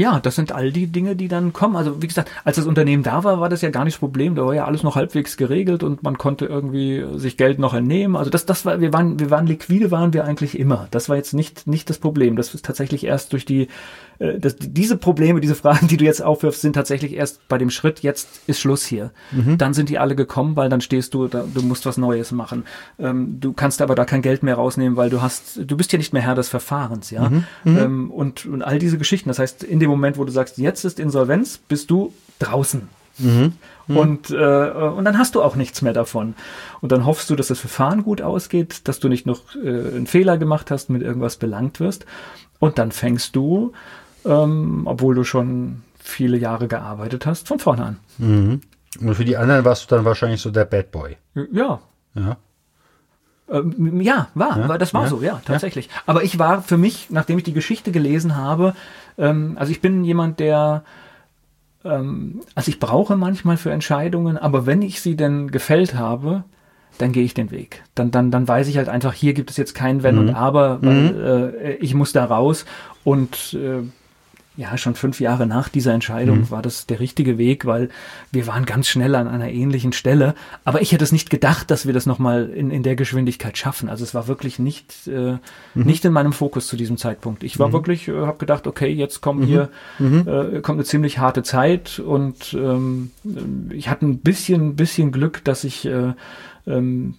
Ja, 0.00 0.18
das 0.18 0.34
sind 0.34 0.50
all 0.50 0.72
die 0.72 0.86
Dinge, 0.86 1.14
die 1.14 1.28
dann 1.28 1.52
kommen. 1.52 1.76
Also 1.76 2.00
wie 2.00 2.06
gesagt, 2.06 2.30
als 2.44 2.56
das 2.56 2.64
Unternehmen 2.64 3.02
da 3.02 3.22
war, 3.22 3.38
war 3.38 3.50
das 3.50 3.60
ja 3.60 3.68
gar 3.68 3.84
nicht 3.84 3.96
das 3.96 4.00
Problem. 4.00 4.34
Da 4.34 4.46
war 4.46 4.54
ja 4.54 4.64
alles 4.64 4.82
noch 4.82 4.96
halbwegs 4.96 5.36
geregelt 5.36 5.82
und 5.82 6.02
man 6.02 6.16
konnte 6.16 6.46
irgendwie 6.46 7.04
sich 7.16 7.36
Geld 7.36 7.58
noch 7.58 7.74
entnehmen. 7.74 8.16
Also 8.16 8.30
das, 8.30 8.46
das 8.46 8.64
war, 8.64 8.80
wir 8.80 8.94
waren, 8.94 9.20
wir 9.20 9.30
waren 9.30 9.46
liquide, 9.46 9.90
waren 9.90 10.14
wir 10.14 10.24
eigentlich 10.24 10.58
immer. 10.58 10.88
Das 10.90 11.10
war 11.10 11.16
jetzt 11.16 11.34
nicht 11.34 11.66
nicht 11.66 11.90
das 11.90 11.98
Problem. 11.98 12.36
Das 12.36 12.54
ist 12.54 12.64
tatsächlich 12.64 13.04
erst 13.04 13.34
durch 13.34 13.44
die, 13.44 13.68
äh, 14.20 14.38
das, 14.38 14.56
diese 14.58 14.96
Probleme, 14.96 15.42
diese 15.42 15.54
Fragen, 15.54 15.86
die 15.88 15.98
du 15.98 16.06
jetzt 16.06 16.22
aufwirfst, 16.22 16.62
sind 16.62 16.72
tatsächlich 16.72 17.12
erst 17.12 17.46
bei 17.48 17.58
dem 17.58 17.68
Schritt. 17.68 18.00
Jetzt 18.00 18.40
ist 18.46 18.58
Schluss 18.58 18.86
hier. 18.86 19.10
Dann 19.58 19.74
sind 19.74 19.90
die 19.90 19.98
alle 19.98 20.16
gekommen, 20.16 20.56
weil 20.56 20.70
dann 20.70 20.80
stehst 20.80 21.12
du, 21.12 21.28
da, 21.28 21.44
du 21.52 21.60
musst 21.60 21.84
was 21.84 21.98
Neues 21.98 22.32
machen. 22.32 22.64
Ähm, 22.98 23.36
du 23.38 23.52
kannst 23.52 23.82
aber 23.82 23.94
da 23.94 24.06
kein 24.06 24.22
Geld 24.22 24.42
mehr 24.42 24.54
rausnehmen, 24.54 24.96
weil 24.96 25.10
du 25.10 25.20
hast, 25.20 25.60
du 25.62 25.76
bist 25.76 25.92
ja 25.92 25.98
nicht 25.98 26.14
mehr 26.14 26.22
Herr 26.22 26.36
des 26.36 26.48
Verfahrens, 26.48 27.10
ja. 27.10 27.30
Ähm, 27.66 28.10
und, 28.10 28.46
und 28.46 28.62
all 28.62 28.78
diese 28.78 28.96
Geschichten. 28.96 29.28
Das 29.28 29.38
heißt, 29.38 29.62
in 29.62 29.78
dem 29.78 29.89
Moment, 29.90 30.18
wo 30.18 30.24
du 30.24 30.32
sagst, 30.32 30.58
jetzt 30.58 30.84
ist 30.84 30.98
Insolvenz, 30.98 31.58
bist 31.58 31.90
du 31.90 32.12
draußen. 32.38 32.88
Und, 33.96 34.30
äh, 34.30 34.34
und 34.34 35.04
dann 35.04 35.18
hast 35.18 35.34
du 35.34 35.42
auch 35.42 35.56
nichts 35.56 35.82
mehr 35.82 35.92
davon. 35.92 36.34
Und 36.80 36.92
dann 36.92 37.04
hoffst 37.04 37.28
du, 37.28 37.36
dass 37.36 37.48
das 37.48 37.58
Verfahren 37.58 38.02
gut 38.02 38.22
ausgeht, 38.22 38.88
dass 38.88 39.00
du 39.00 39.08
nicht 39.08 39.26
noch 39.26 39.54
äh, 39.56 39.68
einen 39.68 40.06
Fehler 40.06 40.38
gemacht 40.38 40.70
hast, 40.70 40.90
mit 40.90 41.02
irgendwas 41.02 41.36
belangt 41.36 41.80
wirst. 41.80 42.06
Und 42.58 42.78
dann 42.78 42.92
fängst 42.92 43.34
du, 43.36 43.72
ähm, 44.24 44.82
obwohl 44.86 45.14
du 45.14 45.24
schon 45.24 45.82
viele 45.98 46.36
Jahre 46.36 46.68
gearbeitet 46.68 47.26
hast, 47.26 47.48
von 47.48 47.58
vorne 47.58 47.84
an. 47.84 47.96
Und 49.00 49.14
für 49.14 49.24
die 49.24 49.36
anderen 49.36 49.64
warst 49.64 49.90
du 49.90 49.94
dann 49.94 50.04
wahrscheinlich 50.04 50.40
so 50.40 50.50
der 50.50 50.64
Bad 50.64 50.90
Boy. 50.90 51.16
Ja, 51.52 51.80
Ja. 52.14 52.36
Ähm, 53.50 54.00
ja, 54.00 54.28
war, 54.34 54.58
Ja, 54.58 54.78
das 54.78 54.94
war 54.94 55.04
ja, 55.04 55.08
so, 55.08 55.22
ja, 55.22 55.42
tatsächlich. 55.44 55.88
Aber 56.06 56.22
ich 56.22 56.38
war 56.38 56.62
für 56.62 56.78
mich, 56.78 57.08
nachdem 57.10 57.38
ich 57.38 57.44
die 57.44 57.52
Geschichte 57.52 57.90
gelesen 57.90 58.36
habe, 58.36 58.74
ähm, 59.20 59.56
also 59.56 59.70
ich 59.70 59.80
bin 59.80 60.02
jemand, 60.04 60.40
der, 60.40 60.82
ähm, 61.84 62.40
also 62.54 62.70
ich 62.70 62.80
brauche 62.80 63.16
manchmal 63.16 63.56
für 63.56 63.70
Entscheidungen, 63.70 64.36
aber 64.36 64.66
wenn 64.66 64.82
ich 64.82 65.00
sie 65.00 65.16
denn 65.16 65.50
gefällt 65.50 65.94
habe, 65.94 66.44
dann 66.98 67.12
gehe 67.12 67.24
ich 67.24 67.34
den 67.34 67.50
Weg. 67.50 67.82
Dann, 67.94 68.10
dann, 68.10 68.30
dann 68.30 68.48
weiß 68.48 68.68
ich 68.68 68.76
halt 68.76 68.88
einfach, 68.88 69.14
hier 69.14 69.32
gibt 69.32 69.50
es 69.50 69.56
jetzt 69.56 69.74
kein 69.74 70.02
Wenn 70.02 70.18
und 70.18 70.34
Aber, 70.34 70.82
weil 70.82 71.54
äh, 71.62 71.74
ich 71.76 71.94
muss 71.94 72.12
da 72.12 72.24
raus 72.24 72.66
und 73.04 73.54
äh, 73.54 73.82
ja, 74.56 74.76
schon 74.76 74.94
fünf 74.94 75.20
Jahre 75.20 75.46
nach 75.46 75.68
dieser 75.68 75.94
Entscheidung 75.94 76.40
mhm. 76.40 76.50
war 76.50 76.60
das 76.60 76.86
der 76.86 76.98
richtige 77.00 77.38
Weg, 77.38 77.66
weil 77.66 77.88
wir 78.32 78.46
waren 78.46 78.66
ganz 78.66 78.88
schnell 78.88 79.14
an 79.14 79.28
einer 79.28 79.48
ähnlichen 79.50 79.92
Stelle. 79.92 80.34
Aber 80.64 80.82
ich 80.82 80.92
hätte 80.92 81.04
es 81.04 81.12
nicht 81.12 81.30
gedacht, 81.30 81.70
dass 81.70 81.86
wir 81.86 81.94
das 81.94 82.04
nochmal 82.04 82.50
in, 82.50 82.70
in 82.70 82.82
der 82.82 82.96
Geschwindigkeit 82.96 83.56
schaffen. 83.56 83.88
Also 83.88 84.02
es 84.02 84.12
war 84.12 84.26
wirklich 84.26 84.58
nicht, 84.58 85.06
äh, 85.06 85.32
mhm. 85.32 85.38
nicht 85.74 86.04
in 86.04 86.12
meinem 86.12 86.32
Fokus 86.32 86.66
zu 86.66 86.76
diesem 86.76 86.96
Zeitpunkt. 86.96 87.44
Ich 87.44 87.58
war 87.58 87.68
mhm. 87.68 87.72
wirklich, 87.72 88.08
äh, 88.08 88.12
habe 88.12 88.38
gedacht, 88.38 88.66
okay, 88.66 88.88
jetzt 88.88 89.20
kommt 89.20 89.42
mhm. 89.42 89.46
hier, 89.46 89.68
mhm. 89.98 90.26
äh, 90.26 90.60
kommt 90.60 90.78
eine 90.78 90.84
ziemlich 90.84 91.18
harte 91.18 91.42
Zeit 91.42 92.00
und 92.00 92.52
ähm, 92.52 93.12
ich 93.70 93.88
hatte 93.88 94.04
ein 94.06 94.18
bisschen, 94.18 94.74
bisschen 94.74 95.12
Glück, 95.12 95.44
dass 95.44 95.62
ich 95.62 95.86
äh, 95.86 96.12
ähm, 96.66 97.14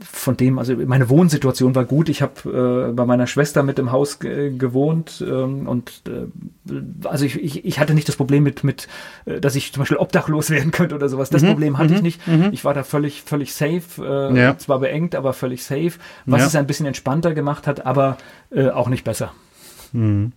von 0.00 0.36
dem, 0.36 0.58
also 0.58 0.74
meine 0.76 1.08
Wohnsituation 1.08 1.74
war 1.74 1.84
gut. 1.84 2.08
Ich 2.08 2.22
habe 2.22 2.88
äh, 2.90 2.92
bei 2.92 3.04
meiner 3.04 3.26
Schwester 3.26 3.62
mit 3.62 3.78
im 3.78 3.92
Haus 3.92 4.18
gewohnt 4.18 5.24
ähm, 5.26 5.66
und 5.66 6.02
äh, 6.06 6.26
also 7.04 7.24
ich, 7.24 7.42
ich, 7.42 7.64
ich 7.64 7.78
hatte 7.78 7.94
nicht 7.94 8.08
das 8.08 8.16
Problem 8.16 8.42
mit, 8.42 8.64
mit, 8.64 8.88
äh, 9.24 9.40
dass 9.40 9.56
ich 9.56 9.72
zum 9.72 9.82
Beispiel 9.82 9.96
obdachlos 9.96 10.50
werden 10.50 10.70
könnte 10.70 10.94
oder 10.94 11.08
sowas. 11.08 11.30
Das 11.30 11.42
mhm. 11.42 11.48
Problem 11.48 11.78
hatte 11.78 11.90
mhm. 11.90 11.96
ich 11.96 12.02
nicht. 12.02 12.28
Mhm. 12.28 12.50
Ich 12.52 12.64
war 12.64 12.74
da 12.74 12.84
völlig, 12.84 13.22
völlig 13.22 13.54
safe, 13.54 13.82
äh, 14.00 14.38
ja. 14.38 14.58
zwar 14.58 14.78
beengt, 14.78 15.14
aber 15.14 15.32
völlig 15.32 15.64
safe, 15.64 15.92
was 16.26 16.40
ja. 16.40 16.46
es 16.46 16.56
ein 16.56 16.66
bisschen 16.66 16.86
entspannter 16.86 17.34
gemacht 17.34 17.66
hat, 17.66 17.86
aber 17.86 18.18
äh, 18.50 18.68
auch 18.68 18.88
nicht 18.88 19.04
besser. 19.04 19.32
Mhm. 19.92 20.32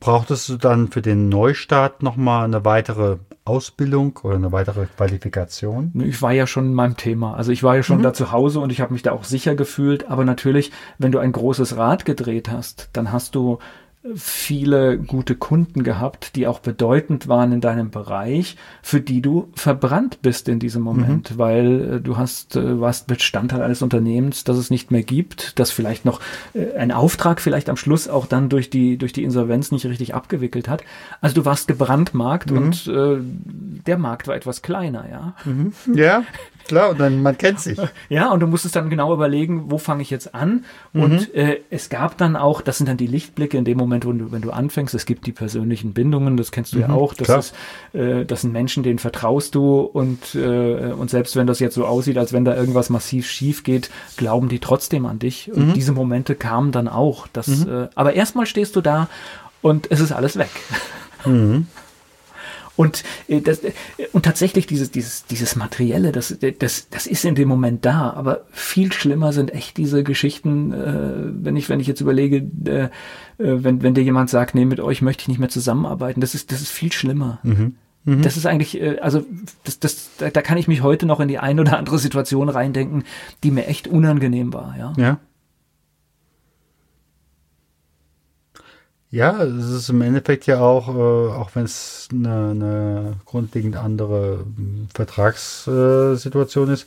Brauchtest 0.00 0.48
du 0.50 0.56
dann 0.56 0.88
für 0.88 1.00
den 1.00 1.30
Neustart 1.30 2.02
nochmal 2.02 2.44
eine 2.44 2.64
weitere 2.64 3.16
Ausbildung 3.46 4.18
oder 4.22 4.36
eine 4.36 4.52
weitere 4.52 4.86
Qualifikation? 4.86 5.92
Ich 6.02 6.22
war 6.22 6.32
ja 6.32 6.46
schon 6.46 6.66
in 6.66 6.74
meinem 6.74 6.96
Thema. 6.96 7.34
Also 7.34 7.52
ich 7.52 7.62
war 7.62 7.76
ja 7.76 7.82
schon 7.82 7.98
mhm. 7.98 8.02
da 8.02 8.12
zu 8.14 8.32
Hause 8.32 8.60
und 8.60 8.70
ich 8.70 8.80
habe 8.80 8.92
mich 8.92 9.02
da 9.02 9.12
auch 9.12 9.24
sicher 9.24 9.54
gefühlt. 9.54 10.08
Aber 10.08 10.24
natürlich, 10.24 10.72
wenn 10.98 11.12
du 11.12 11.18
ein 11.18 11.32
großes 11.32 11.76
Rad 11.76 12.04
gedreht 12.04 12.50
hast, 12.50 12.88
dann 12.94 13.12
hast 13.12 13.34
du 13.34 13.58
viele 14.14 14.98
gute 14.98 15.34
Kunden 15.34 15.82
gehabt, 15.82 16.36
die 16.36 16.46
auch 16.46 16.58
bedeutend 16.58 17.26
waren 17.26 17.52
in 17.52 17.60
deinem 17.62 17.90
Bereich, 17.90 18.56
für 18.82 19.00
die 19.00 19.22
du 19.22 19.48
verbrannt 19.54 20.20
bist 20.20 20.48
in 20.48 20.58
diesem 20.58 20.82
Moment, 20.82 21.32
mhm. 21.32 21.38
weil 21.38 21.94
äh, 21.94 22.00
du 22.00 22.18
hast, 22.18 22.54
äh, 22.56 22.80
warst 22.80 23.06
Bestandteil 23.06 23.62
eines 23.62 23.80
Unternehmens, 23.80 24.44
das 24.44 24.58
es 24.58 24.70
nicht 24.70 24.90
mehr 24.90 25.02
gibt, 25.02 25.58
das 25.58 25.70
vielleicht 25.70 26.04
noch 26.04 26.20
äh, 26.52 26.74
ein 26.76 26.92
Auftrag 26.92 27.40
vielleicht 27.40 27.70
am 27.70 27.76
Schluss 27.76 28.06
auch 28.06 28.26
dann 28.26 28.50
durch 28.50 28.68
die, 28.68 28.98
durch 28.98 29.14
die 29.14 29.24
Insolvenz 29.24 29.72
nicht 29.72 29.86
richtig 29.86 30.14
abgewickelt 30.14 30.68
hat. 30.68 30.84
Also 31.22 31.36
du 31.36 31.46
warst 31.46 31.66
gebrandmarkt 31.66 32.50
mhm. 32.50 32.58
und 32.58 32.86
äh, 32.86 33.16
der 33.86 33.96
Markt 33.96 34.28
war 34.28 34.36
etwas 34.36 34.60
kleiner, 34.60 35.08
ja. 35.10 35.34
Mhm. 35.44 35.72
Ja. 35.94 36.24
Klar, 36.66 36.90
und 36.90 37.00
dann 37.00 37.22
man 37.22 37.36
kennt 37.36 37.60
sich. 37.60 37.78
Ja, 38.08 38.30
und 38.30 38.40
du 38.40 38.46
musstest 38.46 38.74
dann 38.76 38.88
genau 38.88 39.12
überlegen, 39.12 39.70
wo 39.70 39.78
fange 39.78 40.02
ich 40.02 40.10
jetzt 40.10 40.34
an? 40.34 40.64
Und 40.92 41.34
mhm. 41.34 41.34
äh, 41.34 41.56
es 41.70 41.90
gab 41.90 42.16
dann 42.16 42.36
auch, 42.36 42.62
das 42.62 42.78
sind 42.78 42.88
dann 42.88 42.96
die 42.96 43.06
Lichtblicke 43.06 43.58
in 43.58 43.64
dem 43.64 43.76
Moment, 43.76 43.93
wenn 44.02 44.18
du, 44.18 44.32
wenn 44.32 44.42
du 44.42 44.50
anfängst, 44.50 44.94
es 44.94 45.06
gibt 45.06 45.26
die 45.26 45.32
persönlichen 45.32 45.92
Bindungen, 45.92 46.36
das 46.36 46.50
kennst 46.50 46.72
du 46.72 46.76
mhm, 46.76 46.82
ja 46.82 46.88
auch. 46.90 47.14
Das 47.14 47.26
klar. 47.26 47.38
ist, 47.38 47.54
äh, 47.92 48.24
das 48.24 48.42
sind 48.42 48.52
Menschen, 48.52 48.82
denen 48.82 48.98
vertraust 48.98 49.54
du 49.54 49.80
und, 49.80 50.34
äh, 50.34 50.92
und 50.92 51.10
selbst 51.10 51.36
wenn 51.36 51.46
das 51.46 51.60
jetzt 51.60 51.74
so 51.74 51.86
aussieht, 51.86 52.18
als 52.18 52.32
wenn 52.32 52.44
da 52.44 52.54
irgendwas 52.54 52.90
massiv 52.90 53.28
schief 53.28 53.62
geht, 53.62 53.90
glauben 54.16 54.48
die 54.48 54.58
trotzdem 54.58 55.06
an 55.06 55.18
dich. 55.18 55.50
Und 55.52 55.68
mhm. 55.68 55.72
diese 55.74 55.92
Momente 55.92 56.34
kamen 56.34 56.72
dann 56.72 56.88
auch. 56.88 57.26
Das, 57.32 57.48
mhm. 57.48 57.68
äh, 57.68 57.88
aber 57.94 58.14
erstmal 58.14 58.46
stehst 58.46 58.76
du 58.76 58.80
da 58.80 59.08
und 59.62 59.90
es 59.90 60.00
ist 60.00 60.12
alles 60.12 60.36
weg. 60.36 60.50
Und, 62.76 63.04
äh, 63.28 63.40
das, 63.40 63.62
äh, 63.62 63.72
und 64.12 64.24
tatsächlich 64.24 64.66
dieses, 64.66 64.90
dieses, 64.90 65.24
dieses 65.26 65.56
Materielle, 65.56 66.12
das, 66.12 66.30
äh, 66.30 66.52
das, 66.52 66.88
das 66.88 67.06
ist 67.06 67.24
in 67.24 67.34
dem 67.34 67.48
Moment 67.48 67.84
da, 67.84 68.12
aber 68.12 68.42
viel 68.50 68.92
schlimmer 68.92 69.32
sind 69.32 69.52
echt 69.52 69.76
diese 69.76 70.02
Geschichten, 70.02 70.72
äh, 70.72 71.44
wenn 71.44 71.56
ich, 71.56 71.68
wenn 71.68 71.80
ich 71.80 71.86
jetzt 71.86 72.00
überlege, 72.00 72.38
äh, 72.64 72.88
wenn, 73.38 73.82
wenn 73.82 73.94
dir 73.94 74.02
jemand 74.02 74.30
sagt, 74.30 74.54
nee, 74.54 74.64
mit 74.64 74.80
euch 74.80 75.02
möchte 75.02 75.22
ich 75.22 75.28
nicht 75.28 75.40
mehr 75.40 75.48
zusammenarbeiten, 75.48 76.20
das 76.20 76.34
ist, 76.34 76.52
das 76.52 76.60
ist 76.60 76.70
viel 76.70 76.92
schlimmer. 76.92 77.38
Mhm. 77.42 77.76
Mhm. 78.04 78.22
Das 78.22 78.36
ist 78.36 78.46
eigentlich, 78.46 78.80
also 79.02 79.24
das, 79.64 79.78
das, 79.80 80.10
da, 80.18 80.30
da 80.30 80.42
kann 80.42 80.58
ich 80.58 80.68
mich 80.68 80.82
heute 80.82 81.06
noch 81.06 81.20
in 81.20 81.28
die 81.28 81.38
eine 81.38 81.62
oder 81.62 81.78
andere 81.78 81.98
Situation 81.98 82.48
reindenken, 82.48 83.04
die 83.42 83.50
mir 83.50 83.66
echt 83.66 83.88
unangenehm 83.88 84.52
war, 84.52 84.76
ja. 84.78 84.92
Ja. 84.96 85.18
Ja, 89.14 89.44
es 89.44 89.70
ist 89.70 89.90
im 89.90 90.02
Endeffekt 90.02 90.48
ja 90.48 90.58
auch, 90.58 90.88
äh, 90.88 91.32
auch 91.32 91.50
wenn 91.54 91.62
es 91.62 92.08
eine, 92.12 92.50
eine 92.50 93.12
grundlegend 93.26 93.76
andere 93.76 94.44
hm, 94.56 94.88
Vertragssituation 94.92 96.68
ist, 96.68 96.86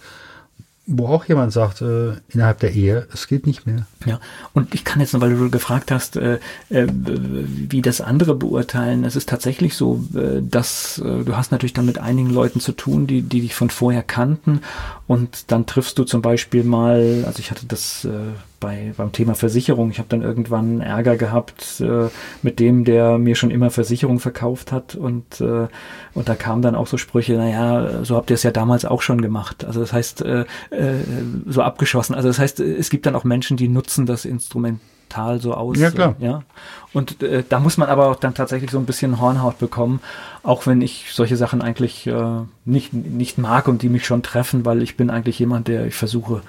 wo 0.86 1.07
auch 1.07 1.24
jemand 1.24 1.53
sagt, 1.53 1.81
äh, 1.81 2.15
innerhalb 2.27 2.60
der 2.60 2.74
Ehe, 2.74 3.07
es 3.13 3.27
geht 3.27 3.48
nicht 3.48 3.65
mehr. 3.65 3.88
Ja, 4.05 4.19
und 4.53 4.75
ich 4.75 4.84
kann 4.84 5.00
jetzt 5.00 5.17
weil 5.17 5.38
du 5.38 5.50
gefragt 5.50 5.89
hast, 5.89 6.17
äh, 6.17 6.39
äh, 6.69 6.88
wie 6.89 7.81
das 7.81 8.01
andere 8.01 8.36
beurteilen. 8.36 9.05
Es 9.05 9.15
ist 9.15 9.29
tatsächlich 9.29 9.75
so, 9.75 10.03
äh, 10.13 10.41
dass 10.41 10.98
äh, 11.00 11.24
du 11.24 11.38
hast 11.38 11.53
natürlich 11.53 11.74
dann 11.74 11.86
mit 11.86 11.98
einigen 11.98 12.29
Leuten 12.29 12.60
zu 12.60 12.74
tun, 12.74 13.07
die, 13.07 13.22
die 13.22 13.39
dich 13.39 13.55
von 13.55 13.69
vorher 13.69 14.03
kannten 14.03 14.60
und 15.07 15.50
dann 15.50 15.65
triffst 15.65 15.98
du 15.98 16.03
zum 16.03 16.22
Beispiel 16.22 16.65
mal, 16.65 17.24
also 17.25 17.39
ich 17.39 17.51
hatte 17.51 17.65
das 17.67 18.03
äh, 18.03 18.10
bei, 18.60 18.94
beim 18.98 19.12
Thema 19.12 19.36
Versicherung, 19.36 19.92
ich 19.92 20.00
habe 20.00 20.10
dann 20.10 20.22
irgendwann 20.22 20.82
Ärger 20.82 21.16
gehabt 21.16 21.82
äh, 21.82 22.10
mit 22.42 22.60
dem, 22.60 22.86
der 22.86 23.18
mir 23.18 23.36
schon 23.36 23.52
immer 23.52 23.70
Versicherung 23.70 24.20
verkauft 24.20 24.72
hat 24.72 24.96
und, 24.96 25.42
äh, 25.42 25.68
und 26.14 26.30
da 26.30 26.36
kamen 26.36 26.62
dann 26.62 26.76
auch 26.76 26.88
so 26.88 26.98
Sprüche, 26.98 27.34
naja, 27.34 28.04
so 28.04 28.16
habt 28.16 28.30
ihr 28.30 28.36
es 28.36 28.44
ja 28.44 28.52
damals 28.52 28.86
auch 28.86 29.02
schon 29.02 29.22
gemacht. 29.22 29.66
Also 29.66 29.80
das 29.80 29.94
heißt, 29.94 30.22
äh, 30.24 30.42
äh, 30.72 30.94
so 31.46 31.62
abgeschossen. 31.62 32.16
Also 32.16 32.28
das 32.30 32.40
heißt, 32.40 32.60
es 32.60 32.90
gibt 32.90 33.06
dann 33.06 33.16
auch 33.16 33.24
Menschen, 33.24 33.58
die 33.58 33.68
nutzen 33.68 34.06
das 34.06 34.26
Instrument 34.26 34.80
so 35.40 35.54
aus. 35.54 35.80
Ja, 35.80 35.90
klar. 35.90 36.16
Ja. 36.20 36.44
Und 36.94 37.24
äh, 37.24 37.44
da 37.48 37.60
muss 37.60 37.78
man 37.78 37.90
aber 37.90 38.08
auch 38.08 38.18
dann 38.18 38.34
tatsächlich 38.34 38.72
so 38.72 38.78
ein 38.78 38.86
bisschen 38.86 39.20
Hornhaut 39.20 39.58
bekommen, 39.58 40.00
auch 40.44 40.68
wenn 40.68 40.82
ich 40.82 41.12
solche 41.12 41.38
Sachen 41.38 41.62
eigentlich 41.62 42.06
äh, 42.08 42.42
nicht, 42.66 42.94
nicht 42.94 43.38
mag 43.38 43.68
und 43.68 43.82
die 43.82 43.90
mich 43.90 44.06
schon 44.06 44.22
treffen, 44.22 44.66
weil 44.66 44.82
ich 44.82 44.96
bin 44.96 45.10
eigentlich 45.10 45.40
jemand, 45.40 45.70
der 45.70 45.88
ich 45.88 45.96
versuche, 45.96 46.42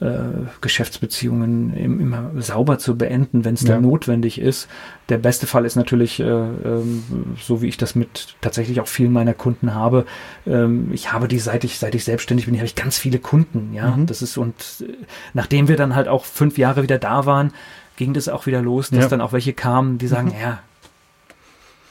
äh, 0.00 0.16
Geschäftsbeziehungen 0.60 1.74
im, 1.74 2.00
immer 2.00 2.30
sauber 2.38 2.78
zu 2.78 2.96
beenden, 2.96 3.44
wenn 3.44 3.54
es 3.54 3.62
ja. 3.62 3.74
dann 3.74 3.82
notwendig 3.82 4.40
ist. 4.40 4.68
Der 5.08 5.18
beste 5.18 5.46
Fall 5.46 5.64
ist 5.64 5.76
natürlich, 5.76 6.20
äh, 6.20 6.24
ähm, 6.24 7.36
so 7.40 7.62
wie 7.62 7.68
ich 7.68 7.76
das 7.76 7.94
mit 7.94 8.36
tatsächlich 8.40 8.80
auch 8.80 8.88
vielen 8.88 9.12
meiner 9.12 9.34
Kunden 9.34 9.74
habe. 9.74 10.06
Ähm, 10.46 10.90
ich 10.92 11.12
habe 11.12 11.28
die, 11.28 11.38
seit 11.38 11.64
ich, 11.64 11.78
seit 11.78 11.94
ich 11.94 12.04
selbstständig 12.04 12.46
bin, 12.46 12.56
habe 12.56 12.66
ich 12.66 12.74
ganz 12.74 12.98
viele 12.98 13.18
Kunden. 13.18 13.72
Ja, 13.74 13.96
mhm. 13.96 14.06
das 14.06 14.22
ist 14.22 14.36
und 14.36 14.54
äh, 14.80 14.92
nachdem 15.34 15.68
wir 15.68 15.76
dann 15.76 15.94
halt 15.94 16.08
auch 16.08 16.24
fünf 16.24 16.58
Jahre 16.58 16.82
wieder 16.82 16.98
da 16.98 17.26
waren, 17.26 17.52
ging 17.96 18.12
das 18.12 18.28
auch 18.28 18.46
wieder 18.46 18.62
los, 18.62 18.90
dass 18.90 19.04
ja. 19.04 19.08
dann 19.08 19.20
auch 19.20 19.32
welche 19.32 19.52
kamen, 19.52 19.98
die 19.98 20.06
sagen, 20.06 20.28
mhm. 20.28 20.40
ja, 20.40 20.58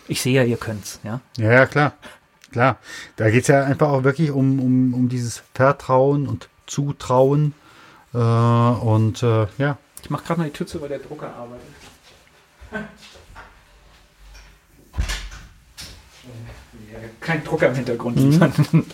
ich 0.07 0.21
sehe 0.21 0.33
ja, 0.33 0.43
ihr 0.43 0.57
könnt's, 0.57 0.99
ja. 1.03 1.21
Ja, 1.37 1.51
ja 1.51 1.65
klar. 1.65 1.93
Klar. 2.51 2.77
Da 3.17 3.29
geht 3.29 3.41
es 3.41 3.47
ja 3.47 3.65
einfach 3.65 3.89
auch 3.89 4.03
wirklich 4.03 4.31
um, 4.31 4.61
um, 4.61 4.93
um 4.93 5.09
dieses 5.09 5.43
Vertrauen 5.53 6.25
und 6.25 6.47
Zutrauen. 6.67 7.53
Äh, 8.15 8.17
und 8.17 9.21
äh, 9.23 9.47
ja. 9.57 9.77
Ich 10.01 10.09
mache 10.09 10.23
gerade 10.23 10.39
mal 10.39 10.45
die 10.45 10.53
Tür 10.53 10.65
zu, 10.67 10.79
weil 10.81 10.87
der 10.89 10.99
Drucker 10.99 11.33
arbeitet. 11.35 11.67
Kein 17.19 17.43
Drucker 17.43 17.69
im 17.69 17.75
Hintergrund. 17.75 18.17
Mhm. 18.17 18.85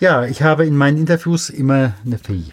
ja, 0.00 0.24
ich 0.24 0.42
habe 0.42 0.66
in 0.66 0.76
meinen 0.76 0.98
Interviews 0.98 1.48
immer 1.50 1.94
eine 2.04 2.18
Fee. 2.18 2.52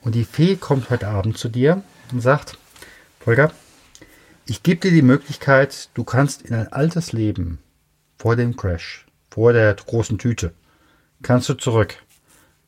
Und 0.00 0.14
die 0.14 0.24
Fee 0.24 0.56
kommt 0.56 0.88
heute 0.88 1.08
Abend 1.08 1.36
zu 1.36 1.48
dir 1.48 1.82
und 2.12 2.20
sagt, 2.20 2.56
Volker, 3.20 3.52
ich 4.46 4.62
gebe 4.62 4.80
dir 4.80 4.92
die 4.92 5.02
Möglichkeit, 5.02 5.90
du 5.94 6.04
kannst 6.04 6.42
in 6.42 6.54
ein 6.54 6.72
altes 6.72 7.12
Leben 7.12 7.58
vor 8.18 8.36
dem 8.36 8.56
Crash, 8.56 9.06
vor 9.30 9.52
der 9.52 9.74
großen 9.74 10.18
Tüte, 10.18 10.52
kannst 11.22 11.48
du 11.48 11.54
zurück, 11.54 11.96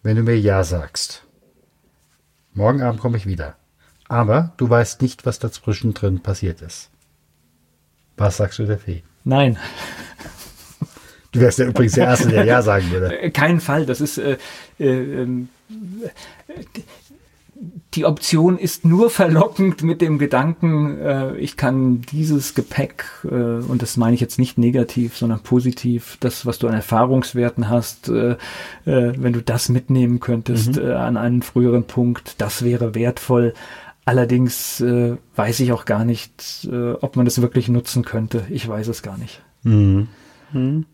wenn 0.05 0.17
du 0.17 0.23
mir 0.23 0.39
Ja 0.39 0.63
sagst. 0.63 1.25
Morgen 2.53 2.83
Abend 2.83 3.01
komme 3.01 3.17
ich 3.17 3.27
wieder. 3.27 3.57
Aber 4.07 4.53
du 4.59 4.69
weißt 4.71 5.03
nicht, 5.03 5.27
was 5.27 5.41
dazwischen 5.41 5.95
drin 5.95 6.21
passiert 6.21 6.63
ist. 6.63 6.91
Was 8.17 8.37
sagst 8.37 8.61
du 8.61 8.67
der 8.67 8.79
Fee? 8.79 9.03
Nein. 9.25 9.59
Du 11.33 11.41
wärst 11.41 11.59
ja 11.59 11.65
übrigens 11.65 11.95
der 11.95 12.05
Erste, 12.05 12.29
der 12.29 12.45
Ja 12.45 12.63
sagen 12.63 12.91
würde. 12.93 13.31
Kein 13.33 13.61
Fall. 13.61 13.87
Das 13.87 14.01
ist 14.01 14.19
äh, 14.19 14.37
äh, 14.79 15.23
ähm, 15.23 15.49
die 17.95 18.05
Option 18.05 18.59
ist 18.59 18.85
nur 18.85 19.11
verlockend 19.21 19.83
mit 19.83 20.01
dem 20.01 20.19
Gedanken, 20.19 20.99
äh, 20.99 21.37
ich 21.37 21.57
kann 21.57 22.03
dieses 22.03 22.55
Gepäck, 22.55 23.05
äh, 23.25 23.29
und 23.29 23.83
das 23.83 23.97
meine 23.97 24.15
ich 24.15 24.21
jetzt 24.21 24.39
nicht 24.39 24.59
negativ, 24.59 25.17
sondern 25.17 25.41
positiv, 25.41 26.17
das, 26.21 26.47
was 26.47 26.59
du 26.59 26.69
an 26.69 26.75
Erfahrungswerten 26.75 27.69
hast, 27.69 28.09
äh, 28.09 28.37
äh 28.85 29.15
wenn 29.17 29.33
du 29.33 29.43
das 29.43 29.69
mitnehmen 29.69 30.21
könntest 30.21 30.77
mhm. 30.77 30.85
Äh, 30.85 30.93
an 30.93 31.17
einen 31.17 31.43
früheren 31.43 31.85
Punkt, 31.85 32.41
das 32.41 32.65
wäre 32.65 32.95
wertvoll. 32.95 33.55
Allerdings 34.05 34.81
äh, 34.81 35.17
weiß 35.37 35.61
ich 35.61 35.73
auch 35.73 35.87
gar 35.87 36.05
nicht, 36.05 36.69
ob 37.01 37.17
man 37.17 37.25
das 37.25 37.41
wirklich 37.41 37.69
nutzen 37.69 38.05
könnte. 38.05 38.45
Ich 38.51 38.69
weiß 38.69 38.89
es 38.89 39.03
gar 39.03 39.17
nicht. 39.17 39.43
Mhm. 39.63 40.09
Mhm. 40.53 40.85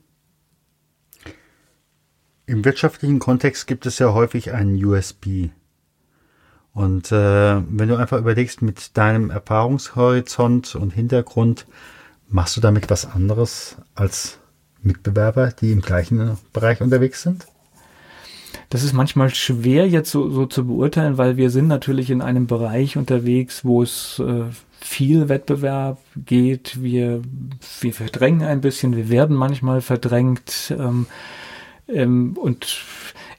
Im 2.46 2.64
wirtschaftlichen 2.64 3.18
Kontext 3.18 3.66
gibt 3.66 3.86
es 3.86 3.98
ja 3.98 4.12
häufig 4.12 4.52
einen 4.52 4.84
USB. 4.84 5.50
Und 6.80 7.12
äh, 7.12 7.60
wenn 7.68 7.90
du 7.90 7.96
einfach 7.96 8.18
überlegst, 8.18 8.62
mit 8.62 8.96
deinem 8.96 9.28
Erfahrungshorizont 9.28 10.76
und 10.76 10.94
Hintergrund, 10.94 11.66
machst 12.30 12.56
du 12.56 12.62
damit 12.62 12.88
was 12.88 13.04
anderes 13.04 13.76
als 13.94 14.38
Mitbewerber, 14.82 15.48
die 15.48 15.72
im 15.72 15.82
gleichen 15.82 16.38
Bereich 16.54 16.80
unterwegs 16.80 17.20
sind? 17.20 17.46
Das 18.70 18.82
ist 18.82 18.94
manchmal 18.94 19.28
schwer 19.28 19.86
jetzt 19.88 20.10
so, 20.10 20.30
so 20.30 20.46
zu 20.46 20.66
beurteilen, 20.66 21.18
weil 21.18 21.36
wir 21.36 21.50
sind 21.50 21.68
natürlich 21.68 22.08
in 22.08 22.22
einem 22.22 22.46
Bereich 22.46 22.96
unterwegs, 22.96 23.62
wo 23.62 23.82
es 23.82 24.18
äh, 24.18 24.44
viel 24.80 25.28
Wettbewerb 25.28 25.98
geht. 26.16 26.82
Wir, 26.82 27.20
wir 27.82 27.92
verdrängen 27.92 28.48
ein 28.48 28.62
bisschen, 28.62 28.96
wir 28.96 29.10
werden 29.10 29.36
manchmal 29.36 29.82
verdrängt. 29.82 30.74
Ähm, 30.78 31.08
ähm, 31.88 32.38
und 32.40 32.84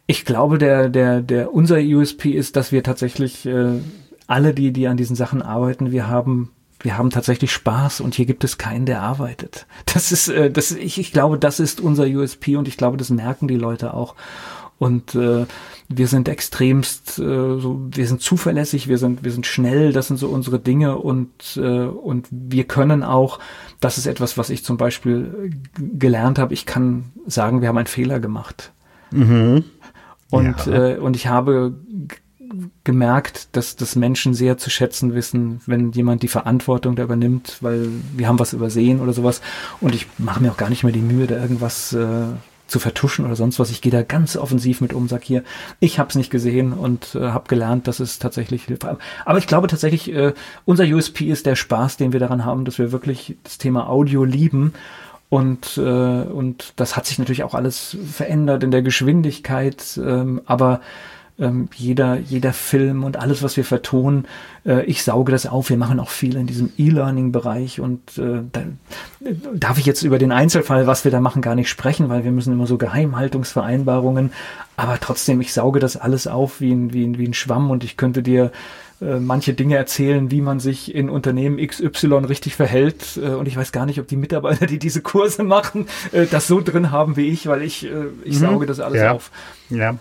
ich 0.07 0.25
glaube, 0.25 0.57
der, 0.57 0.89
der, 0.89 1.21
der, 1.21 1.53
unser 1.53 1.77
USP 1.77 2.31
ist, 2.31 2.55
dass 2.55 2.71
wir 2.71 2.83
tatsächlich 2.83 3.45
äh, 3.45 3.79
alle, 4.27 4.53
die, 4.53 4.71
die 4.71 4.87
an 4.87 4.97
diesen 4.97 5.15
Sachen 5.15 5.41
arbeiten, 5.41 5.91
wir 5.91 6.07
haben 6.07 6.51
wir 6.83 6.97
haben 6.97 7.11
tatsächlich 7.11 7.51
Spaß 7.51 8.01
und 8.01 8.15
hier 8.15 8.25
gibt 8.25 8.43
es 8.43 8.57
keinen, 8.57 8.85
der 8.85 9.01
arbeitet. 9.01 9.67
Das 9.85 10.11
ist, 10.11 10.29
äh, 10.29 10.49
das, 10.49 10.71
ich, 10.71 10.99
ich 10.99 11.11
glaube, 11.11 11.37
das 11.37 11.59
ist 11.59 11.79
unser 11.79 12.05
USP 12.05 12.55
und 12.55 12.67
ich 12.67 12.77
glaube, 12.77 12.97
das 12.97 13.09
merken 13.09 13.47
die 13.47 13.57
Leute 13.57 13.93
auch. 13.93 14.15
Und 14.79 15.13
äh, 15.13 15.45
wir 15.89 16.07
sind 16.07 16.27
extremst, 16.27 17.19
äh, 17.19 17.59
so, 17.59 17.87
wir 17.91 18.07
sind 18.07 18.21
zuverlässig, 18.21 18.87
wir 18.87 18.97
sind, 18.97 19.23
wir 19.23 19.31
sind 19.31 19.45
schnell, 19.45 19.93
das 19.93 20.07
sind 20.07 20.17
so 20.17 20.27
unsere 20.29 20.57
Dinge 20.57 20.97
und, 20.97 21.29
äh, 21.57 21.85
und 21.85 22.27
wir 22.31 22.63
können 22.63 23.03
auch, 23.03 23.37
das 23.79 23.99
ist 23.99 24.07
etwas, 24.07 24.39
was 24.39 24.49
ich 24.49 24.65
zum 24.65 24.77
Beispiel 24.77 25.51
gelernt 25.77 26.39
habe, 26.39 26.55
ich 26.55 26.65
kann 26.65 27.11
sagen, 27.27 27.61
wir 27.61 27.67
haben 27.67 27.77
einen 27.77 27.85
Fehler 27.87 28.19
gemacht. 28.19 28.71
Mhm. 29.11 29.65
Und, 30.31 30.65
ja. 30.65 30.89
äh, 30.89 30.97
und 30.97 31.15
ich 31.15 31.27
habe 31.27 31.75
gemerkt, 32.83 33.49
dass 33.55 33.75
das 33.75 33.95
Menschen 33.95 34.33
sehr 34.33 34.57
zu 34.57 34.69
schätzen 34.69 35.13
wissen, 35.13 35.61
wenn 35.65 35.91
jemand 35.91 36.23
die 36.23 36.27
Verantwortung 36.27 36.95
da 36.95 37.03
übernimmt, 37.03 37.57
weil 37.61 37.87
wir 38.15 38.27
haben 38.27 38.39
was 38.39 38.53
übersehen 38.53 38.99
oder 38.99 39.13
sowas. 39.13 39.41
Und 39.79 39.95
ich 39.95 40.07
mache 40.17 40.41
mir 40.41 40.51
auch 40.51 40.57
gar 40.57 40.69
nicht 40.69 40.83
mehr 40.83 40.93
die 40.93 40.99
Mühe, 40.99 41.27
da 41.27 41.39
irgendwas 41.39 41.93
äh, 41.93 42.23
zu 42.67 42.79
vertuschen 42.79 43.25
oder 43.25 43.35
sonst 43.35 43.59
was. 43.59 43.69
Ich 43.69 43.81
gehe 43.81 43.91
da 43.91 44.01
ganz 44.01 44.37
offensiv 44.37 44.81
mit 44.81 44.93
um, 44.93 45.07
sag 45.07 45.23
hier, 45.23 45.43
ich 45.79 45.99
habe 45.99 46.09
es 46.09 46.15
nicht 46.15 46.31
gesehen 46.31 46.73
und 46.73 47.15
äh, 47.15 47.29
habe 47.29 47.47
gelernt, 47.47 47.87
dass 47.87 47.99
es 47.99 48.17
tatsächlich 48.17 48.63
hilft. 48.63 48.85
Aber 48.85 49.37
ich 49.37 49.47
glaube 49.47 49.67
tatsächlich, 49.67 50.11
äh, 50.13 50.33
unser 50.65 50.85
USP 50.85 51.25
ist 51.25 51.45
der 51.45 51.55
Spaß, 51.55 51.97
den 51.97 52.13
wir 52.13 52.19
daran 52.19 52.45
haben, 52.45 52.65
dass 52.65 52.79
wir 52.79 52.91
wirklich 52.91 53.37
das 53.43 53.57
Thema 53.57 53.89
Audio 53.89 54.23
lieben. 54.23 54.73
Und, 55.31 55.77
äh, 55.77 55.81
und 55.81 56.73
das 56.75 56.97
hat 56.97 57.05
sich 57.05 57.17
natürlich 57.17 57.43
auch 57.43 57.53
alles 57.53 57.95
verändert 58.05 58.63
in 58.63 58.71
der 58.71 58.81
Geschwindigkeit, 58.81 59.97
ähm, 59.97 60.41
aber 60.45 60.81
ähm, 61.39 61.69
jeder, 61.73 62.17
jeder 62.17 62.51
Film 62.51 63.05
und 63.05 63.15
alles, 63.15 63.41
was 63.41 63.55
wir 63.55 63.63
vertonen, 63.63 64.27
äh, 64.65 64.83
ich 64.87 65.05
sauge 65.05 65.31
das 65.31 65.47
auf. 65.47 65.69
Wir 65.69 65.77
machen 65.77 66.01
auch 66.01 66.09
viel 66.09 66.35
in 66.35 66.47
diesem 66.47 66.73
E-Learning-Bereich 66.77 67.79
und 67.79 68.17
äh, 68.17 68.41
da 68.51 68.61
darf 69.53 69.77
ich 69.77 69.85
jetzt 69.85 70.03
über 70.03 70.19
den 70.19 70.33
Einzelfall, 70.33 70.85
was 70.85 71.05
wir 71.05 71.11
da 71.11 71.21
machen, 71.21 71.41
gar 71.41 71.55
nicht 71.55 71.69
sprechen, 71.69 72.09
weil 72.09 72.25
wir 72.25 72.33
müssen 72.33 72.51
immer 72.51 72.67
so 72.67 72.77
Geheimhaltungsvereinbarungen, 72.77 74.33
aber 74.75 74.99
trotzdem, 74.99 75.39
ich 75.39 75.53
sauge 75.53 75.79
das 75.79 75.95
alles 75.95 76.27
auf 76.27 76.59
wie 76.59 76.73
ein, 76.73 76.91
wie 76.91 77.05
ein, 77.05 77.17
wie 77.17 77.27
ein 77.27 77.33
Schwamm 77.33 77.71
und 77.71 77.85
ich 77.85 77.95
könnte 77.95 78.21
dir 78.21 78.51
äh, 79.01 79.19
manche 79.19 79.55
Dinge 79.55 79.77
erzählen, 79.77 80.29
wie 80.29 80.41
man 80.41 80.59
sich 80.59 80.93
in 80.93 81.09
Unternehmen 81.09 81.57
XY 81.65 82.25
richtig 82.27 82.55
verhält. 82.55 83.17
Äh, 83.17 83.29
und 83.29 83.47
ich 83.47 83.57
weiß 83.57 83.71
gar 83.71 83.87
nicht, 83.87 83.99
ob 83.99 84.07
die 84.07 84.15
Mitarbeiter, 84.15 84.67
die 84.67 84.77
diese 84.77 85.01
Kurse 85.01 85.43
machen, 85.43 85.87
äh, 86.11 86.27
das 86.27 86.45
so 86.47 86.61
drin 86.61 86.91
haben 86.91 87.17
wie 87.17 87.27
ich, 87.27 87.47
weil 87.47 87.63
ich, 87.63 87.83
ich 88.23 88.35
mhm. 88.35 88.39
sauge 88.39 88.65
das 88.67 88.79
alles 88.79 89.01
ja. 89.01 89.11
auf. 89.11 89.31
Ja. 89.69 89.97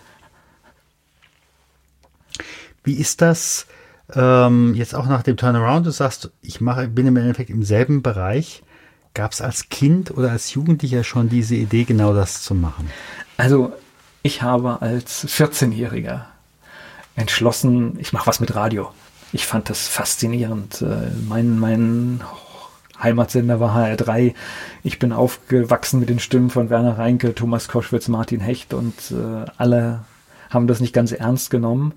Wie 2.85 2.95
ist 2.95 3.23
das 3.23 3.66
ähm, 4.14 4.75
jetzt 4.75 4.95
auch 4.95 5.07
nach 5.07 5.23
dem 5.23 5.37
Turnaround? 5.37 5.87
Du 5.87 5.90
sagst, 5.90 6.30
ich 6.42 6.61
mache, 6.61 6.88
bin 6.88 7.07
im 7.07 7.16
Endeffekt 7.16 7.49
im 7.49 7.62
selben 7.62 8.02
Bereich. 8.02 8.62
Gab 9.14 9.33
es 9.33 9.40
als 9.40 9.71
Kind 9.71 10.11
oder 10.11 10.30
als 10.30 10.52
Jugendlicher 10.52 11.04
schon 11.04 11.28
diese 11.28 11.54
Idee, 11.54 11.85
genau 11.85 12.14
das 12.14 12.42
zu 12.42 12.54
machen? 12.54 12.90
Also 13.38 13.73
ich 14.23 14.42
habe 14.42 14.83
als 14.83 15.26
14-Jähriger 15.26 16.26
entschlossen, 17.16 17.98
ich 17.98 18.12
mache 18.12 18.26
was 18.26 18.40
mit 18.40 18.54
Radio. 18.54 18.90
Ich 19.32 19.46
fand 19.46 19.70
das 19.70 19.88
faszinierend. 19.88 20.82
Äh, 20.82 21.10
mein, 21.28 21.58
mein 21.58 22.20
Heimatsender 23.02 23.60
war 23.60 23.76
HR3. 23.76 24.34
Ich 24.82 24.99
bin 24.99 25.12
aufgewachsen 25.12 26.00
mit 26.00 26.08
den 26.08 26.18
Stimmen 26.18 26.50
von 26.50 26.70
Werner 26.70 26.99
Reinke, 26.99 27.34
Thomas 27.34 27.68
Koschwitz, 27.68 28.08
Martin 28.08 28.40
Hecht 28.40 28.75
und 28.75 28.94
äh, 29.10 29.50
alle 29.56 30.00
haben 30.50 30.66
das 30.66 30.80
nicht 30.80 30.92
ganz 30.92 31.12
ernst 31.12 31.50
genommen. 31.50 31.94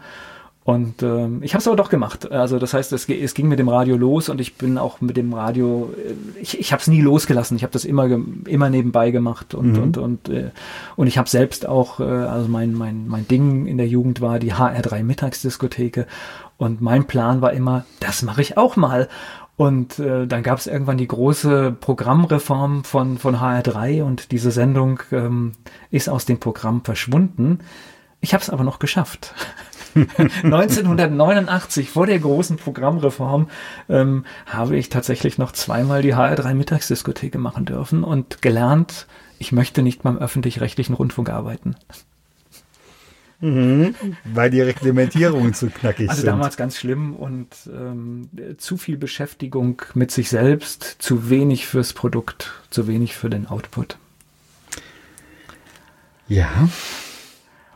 Und 0.65 1.03
ähm, 1.03 1.43
ich 1.43 1.53
habe 1.53 1.59
es 1.59 1.67
aber 1.67 1.75
doch 1.75 1.89
gemacht. 1.89 2.31
Also 2.31 2.57
das 2.57 2.73
heißt, 2.73 2.93
es, 2.93 3.09
es, 3.09 3.33
ging 3.33 3.49
mit 3.49 3.59
dem 3.59 3.67
Radio 3.67 3.97
los 3.97 4.29
und 4.29 4.39
ich 4.39 4.55
bin 4.55 4.77
auch 4.77 5.01
mit 5.01 5.17
dem 5.17 5.33
Radio, 5.33 5.93
äh, 5.97 6.39
ich, 6.39 6.57
ich 6.57 6.71
habe 6.71 6.79
es 6.79 6.87
nie 6.87 7.01
losgelassen. 7.01 7.57
Ich 7.57 7.63
habe 7.63 7.73
das 7.73 7.83
immer 7.83 8.09
immer 8.47 8.69
nebenbei 8.69 9.11
gemacht 9.11 9.55
und 9.55 9.73
mhm. 9.73 9.83
und 9.83 9.97
und 9.97 10.29
äh, 10.29 10.51
und 10.95 11.07
ich 11.07 11.17
habe 11.17 11.27
selbst 11.27 11.67
auch, 11.67 11.99
äh, 11.99 12.03
also 12.03 12.47
mein 12.47 12.73
mein 12.73 13.07
mein 13.07 13.27
Ding 13.27 13.65
in 13.65 13.77
der 13.77 13.87
Jugend 13.87 14.21
war 14.21 14.39
die 14.39 14.53
HR3 14.53 15.03
Mittagsdiskotheke 15.03 16.07
und 16.55 16.79
mein 16.79 17.07
Plan 17.07 17.41
war 17.41 17.51
immer, 17.51 17.85
das 17.99 18.21
mache 18.21 18.41
ich 18.41 18.57
auch 18.57 18.77
mal. 18.77 19.09
Und 19.57 19.99
äh, 19.99 20.25
dann 20.27 20.43
gab 20.43 20.59
es 20.59 20.65
irgendwann 20.67 20.97
die 20.97 21.07
große 21.07 21.75
Programmreform 21.77 22.85
von 22.85 23.17
von 23.17 23.35
HR3 23.35 24.01
und 24.03 24.31
diese 24.31 24.51
Sendung 24.51 25.01
ähm, 25.11 25.51
ist 25.91 26.07
aus 26.07 26.23
dem 26.23 26.39
Programm 26.39 26.85
verschwunden. 26.85 27.59
Ich 28.21 28.33
habe 28.33 28.41
es 28.41 28.49
aber 28.49 28.63
noch 28.63 28.79
geschafft. 28.79 29.35
1989, 30.43 31.89
vor 31.89 32.07
der 32.07 32.19
großen 32.19 32.57
Programmreform, 32.57 33.49
ähm, 33.89 34.25
habe 34.45 34.77
ich 34.77 34.89
tatsächlich 34.89 35.37
noch 35.37 35.51
zweimal 35.51 36.01
die 36.01 36.15
HR3 36.15 36.53
Mittagsdiskotheke 36.53 37.37
machen 37.37 37.65
dürfen 37.65 38.03
und 38.03 38.41
gelernt, 38.41 39.07
ich 39.39 39.51
möchte 39.51 39.81
nicht 39.81 40.03
beim 40.03 40.17
öffentlich-rechtlichen 40.17 40.93
Rundfunk 40.93 41.29
arbeiten. 41.29 41.75
Mhm, 43.43 43.95
weil 44.23 44.49
die 44.49 44.61
Reglementierungen 44.61 45.53
zu 45.53 45.67
knackig 45.69 46.09
also 46.09 46.21
sind. 46.21 46.29
Also 46.29 46.37
damals 46.37 46.55
ganz 46.55 46.77
schlimm 46.77 47.13
und 47.13 47.49
ähm, 47.67 48.29
zu 48.57 48.77
viel 48.77 48.95
Beschäftigung 48.95 49.81
mit 49.95 50.11
sich 50.11 50.29
selbst, 50.29 50.95
zu 50.99 51.29
wenig 51.29 51.67
fürs 51.67 51.91
Produkt, 51.91 52.53
zu 52.69 52.87
wenig 52.87 53.15
für 53.15 53.29
den 53.29 53.47
Output. 53.47 53.97
Ja. 56.29 56.69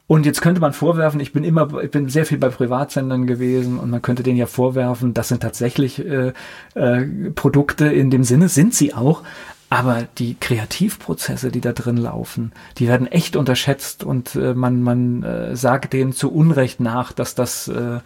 Und 0.08 0.26
jetzt 0.26 0.41
könnte 0.41 0.62
man 0.62 0.72
vorwerfen, 0.72 1.20
ich 1.20 1.34
bin 1.34 1.43
immer, 1.43 1.84
ich 1.84 1.91
bin 1.91 2.08
sehr 2.08 2.26
viel 2.26 2.38
bei 2.38 2.48
Privatsendern 2.48 3.28
gewesen 3.28 3.78
und 3.78 3.89
man 3.89 4.02
könnte 4.02 4.24
denen 4.24 4.38
ja 4.38 4.46
vorwerfen, 4.46 5.13
das 5.13 5.28
sind 5.28 5.41
tatsächlich 5.41 6.04
äh, 6.06 6.32
äh, 6.76 7.06
Produkte 7.36 7.88
in 7.88 8.10
dem 8.10 8.24
Sinne, 8.24 8.48
sind 8.48 8.74
sie 8.74 8.93
auch, 8.93 9.24
aber 9.69 10.08
die 10.17 10.36
Kreativprozesse, 10.39 11.51
die 11.51 11.62
da 11.62 11.73
drin 11.73 11.97
laufen, 11.97 12.53
die 12.77 12.88
werden 12.88 13.08
echt 13.08 13.36
unterschätzt 13.36 14.03
und 14.03 14.36
äh, 14.36 14.53
man, 14.53 14.82
man 14.82 15.23
äh, 15.23 15.56
sagt 15.56 15.93
denen 15.93 16.13
zu 16.13 16.32
Unrecht 16.32 16.80
nach, 16.80 17.12
dass 17.12 17.36
das 17.36 17.67
äh, 17.67 17.99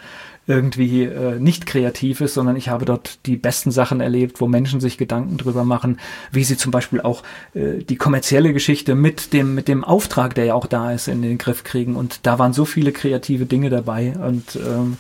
irgendwie 0.48 1.04
äh, 1.04 1.40
nicht 1.40 1.68
kreativ 1.68 2.20
ist, 2.22 2.34
sondern 2.34 2.56
ich 2.56 2.70
habe 2.70 2.86
dort 2.86 3.26
die 3.28 3.38
besten 3.38 3.70
Sachen 3.70 4.02
erlebt, 4.02 4.42
wo 4.42 4.48
Menschen 4.48 4.82
sich 4.82 4.98
Gedanken 4.98 5.38
drüber 5.38 5.64
machen, 5.64 6.00
wie 6.32 6.44
sie 6.44 6.58
zum 6.58 6.72
Beispiel 6.72 7.00
auch 7.00 7.22
äh, 7.54 7.84
die 7.84 7.96
kommerzielle 7.96 8.52
Geschichte 8.52 8.96
mit 8.96 9.34
dem, 9.34 9.54
mit 9.54 9.68
dem 9.68 9.84
Auftrag, 9.84 10.34
der 10.34 10.46
ja 10.46 10.54
auch 10.56 10.66
da 10.66 10.92
ist, 10.92 11.08
in 11.08 11.22
den 11.22 11.38
Griff 11.38 11.64
kriegen. 11.64 11.96
Und 11.96 12.26
da 12.26 12.40
waren 12.40 12.54
so 12.54 12.66
viele 12.66 12.92
kreative 12.92 13.46
Dinge 13.46 13.70
dabei. 13.70 14.14
Und 14.18 14.56
ähm, 14.56 14.98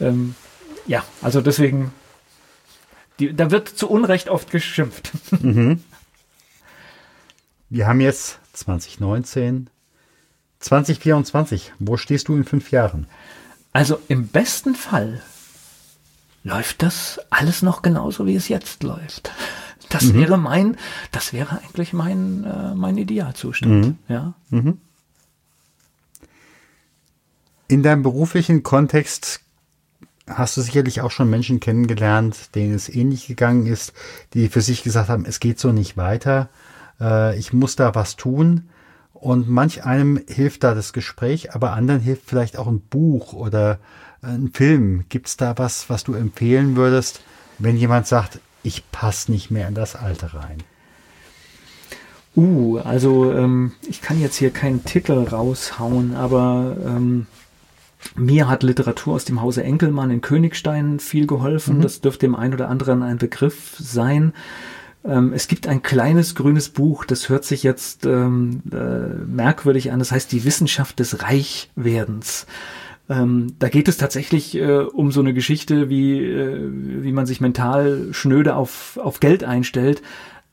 ähm, 0.00 0.34
ja, 0.86 1.02
also 1.22 1.40
deswegen, 1.40 1.92
die, 3.18 3.34
da 3.34 3.50
wird 3.50 3.68
zu 3.68 3.88
Unrecht 3.88 4.28
oft 4.28 4.50
geschimpft. 4.50 5.12
Mhm. 5.40 5.82
Wir 7.74 7.88
haben 7.88 8.00
jetzt 8.00 8.38
2019, 8.52 9.68
2024. 10.60 11.72
Wo 11.80 11.96
stehst 11.96 12.28
du 12.28 12.36
in 12.36 12.44
fünf 12.44 12.70
Jahren? 12.70 13.08
Also 13.72 13.98
im 14.06 14.28
besten 14.28 14.76
Fall 14.76 15.20
läuft 16.44 16.82
das 16.84 17.20
alles 17.30 17.62
noch 17.62 17.82
genauso, 17.82 18.26
wie 18.26 18.36
es 18.36 18.46
jetzt 18.46 18.84
läuft. 18.84 19.32
Das 19.88 20.04
mhm. 20.04 20.14
wäre 20.14 20.38
mein, 20.38 20.76
das 21.10 21.32
wäre 21.32 21.58
eigentlich 21.58 21.92
mein, 21.92 22.44
äh, 22.44 22.76
mein 22.76 22.96
Idealzustand. 22.96 23.86
Mhm. 23.86 23.98
Ja. 24.06 24.34
Mhm. 24.50 24.78
In 27.66 27.82
deinem 27.82 28.04
beruflichen 28.04 28.62
Kontext 28.62 29.40
hast 30.28 30.56
du 30.56 30.60
sicherlich 30.60 31.00
auch 31.00 31.10
schon 31.10 31.28
Menschen 31.28 31.58
kennengelernt, 31.58 32.54
denen 32.54 32.74
es 32.74 32.88
ähnlich 32.88 33.26
gegangen 33.26 33.66
ist, 33.66 33.94
die 34.32 34.48
für 34.48 34.60
sich 34.60 34.84
gesagt 34.84 35.08
haben, 35.08 35.24
es 35.24 35.40
geht 35.40 35.58
so 35.58 35.72
nicht 35.72 35.96
weiter, 35.96 36.50
äh, 37.00 37.38
ich 37.38 37.52
muss 37.52 37.76
da 37.76 37.94
was 37.94 38.16
tun. 38.16 38.68
Und 39.12 39.48
manch 39.48 39.84
einem 39.84 40.20
hilft 40.28 40.64
da 40.64 40.74
das 40.74 40.92
Gespräch, 40.92 41.54
aber 41.54 41.72
anderen 41.72 42.00
hilft 42.00 42.28
vielleicht 42.28 42.58
auch 42.58 42.66
ein 42.66 42.80
Buch 42.80 43.32
oder 43.32 43.78
ein 44.20 44.50
Film. 44.52 45.04
Gibt 45.08 45.28
es 45.28 45.36
da 45.36 45.56
was, 45.56 45.88
was 45.88 46.04
du 46.04 46.12
empfehlen 46.12 46.76
würdest, 46.76 47.22
wenn 47.58 47.76
jemand 47.76 48.06
sagt, 48.06 48.40
ich 48.62 48.90
passe 48.90 49.30
nicht 49.32 49.50
mehr 49.50 49.66
in 49.68 49.74
das 49.74 49.96
Alter 49.96 50.34
rein? 50.34 50.58
Uh, 52.36 52.78
also 52.78 53.32
ähm, 53.32 53.72
ich 53.88 54.02
kann 54.02 54.20
jetzt 54.20 54.36
hier 54.36 54.50
keinen 54.50 54.84
Titel 54.84 55.12
raushauen, 55.12 56.14
aber 56.16 56.76
ähm, 56.84 57.26
Mir 58.16 58.48
hat 58.48 58.62
Literatur 58.62 59.14
aus 59.14 59.24
dem 59.24 59.40
Hause 59.40 59.64
Enkelmann 59.64 60.10
in 60.10 60.20
Königstein 60.20 61.00
viel 61.00 61.26
geholfen. 61.26 61.78
Mhm. 61.78 61.82
Das 61.82 62.00
dürfte 62.00 62.26
dem 62.26 62.34
einen 62.34 62.54
oder 62.54 62.68
anderen 62.68 63.02
ein 63.02 63.18
Begriff 63.18 63.76
sein. 63.78 64.32
Ähm, 65.04 65.32
es 65.34 65.48
gibt 65.48 65.66
ein 65.66 65.82
kleines 65.82 66.34
grünes 66.34 66.68
Buch, 66.68 67.04
das 67.04 67.28
hört 67.28 67.44
sich 67.44 67.62
jetzt 67.62 68.06
ähm, 68.06 68.62
äh, 68.72 69.24
merkwürdig 69.26 69.92
an. 69.92 69.98
Das 69.98 70.12
heißt 70.12 70.32
Die 70.32 70.44
Wissenschaft 70.44 70.98
des 70.98 71.22
Reichwerdens. 71.22 72.46
Ähm, 73.08 73.54
da 73.58 73.68
geht 73.68 73.88
es 73.88 73.98
tatsächlich 73.98 74.54
äh, 74.56 74.78
um 74.78 75.12
so 75.12 75.20
eine 75.20 75.34
Geschichte, 75.34 75.90
wie, 75.90 76.20
äh, 76.20 76.70
wie 77.02 77.12
man 77.12 77.26
sich 77.26 77.40
mental 77.40 78.08
schnöde 78.12 78.56
auf, 78.56 78.98
auf 79.02 79.20
Geld 79.20 79.44
einstellt. 79.44 80.00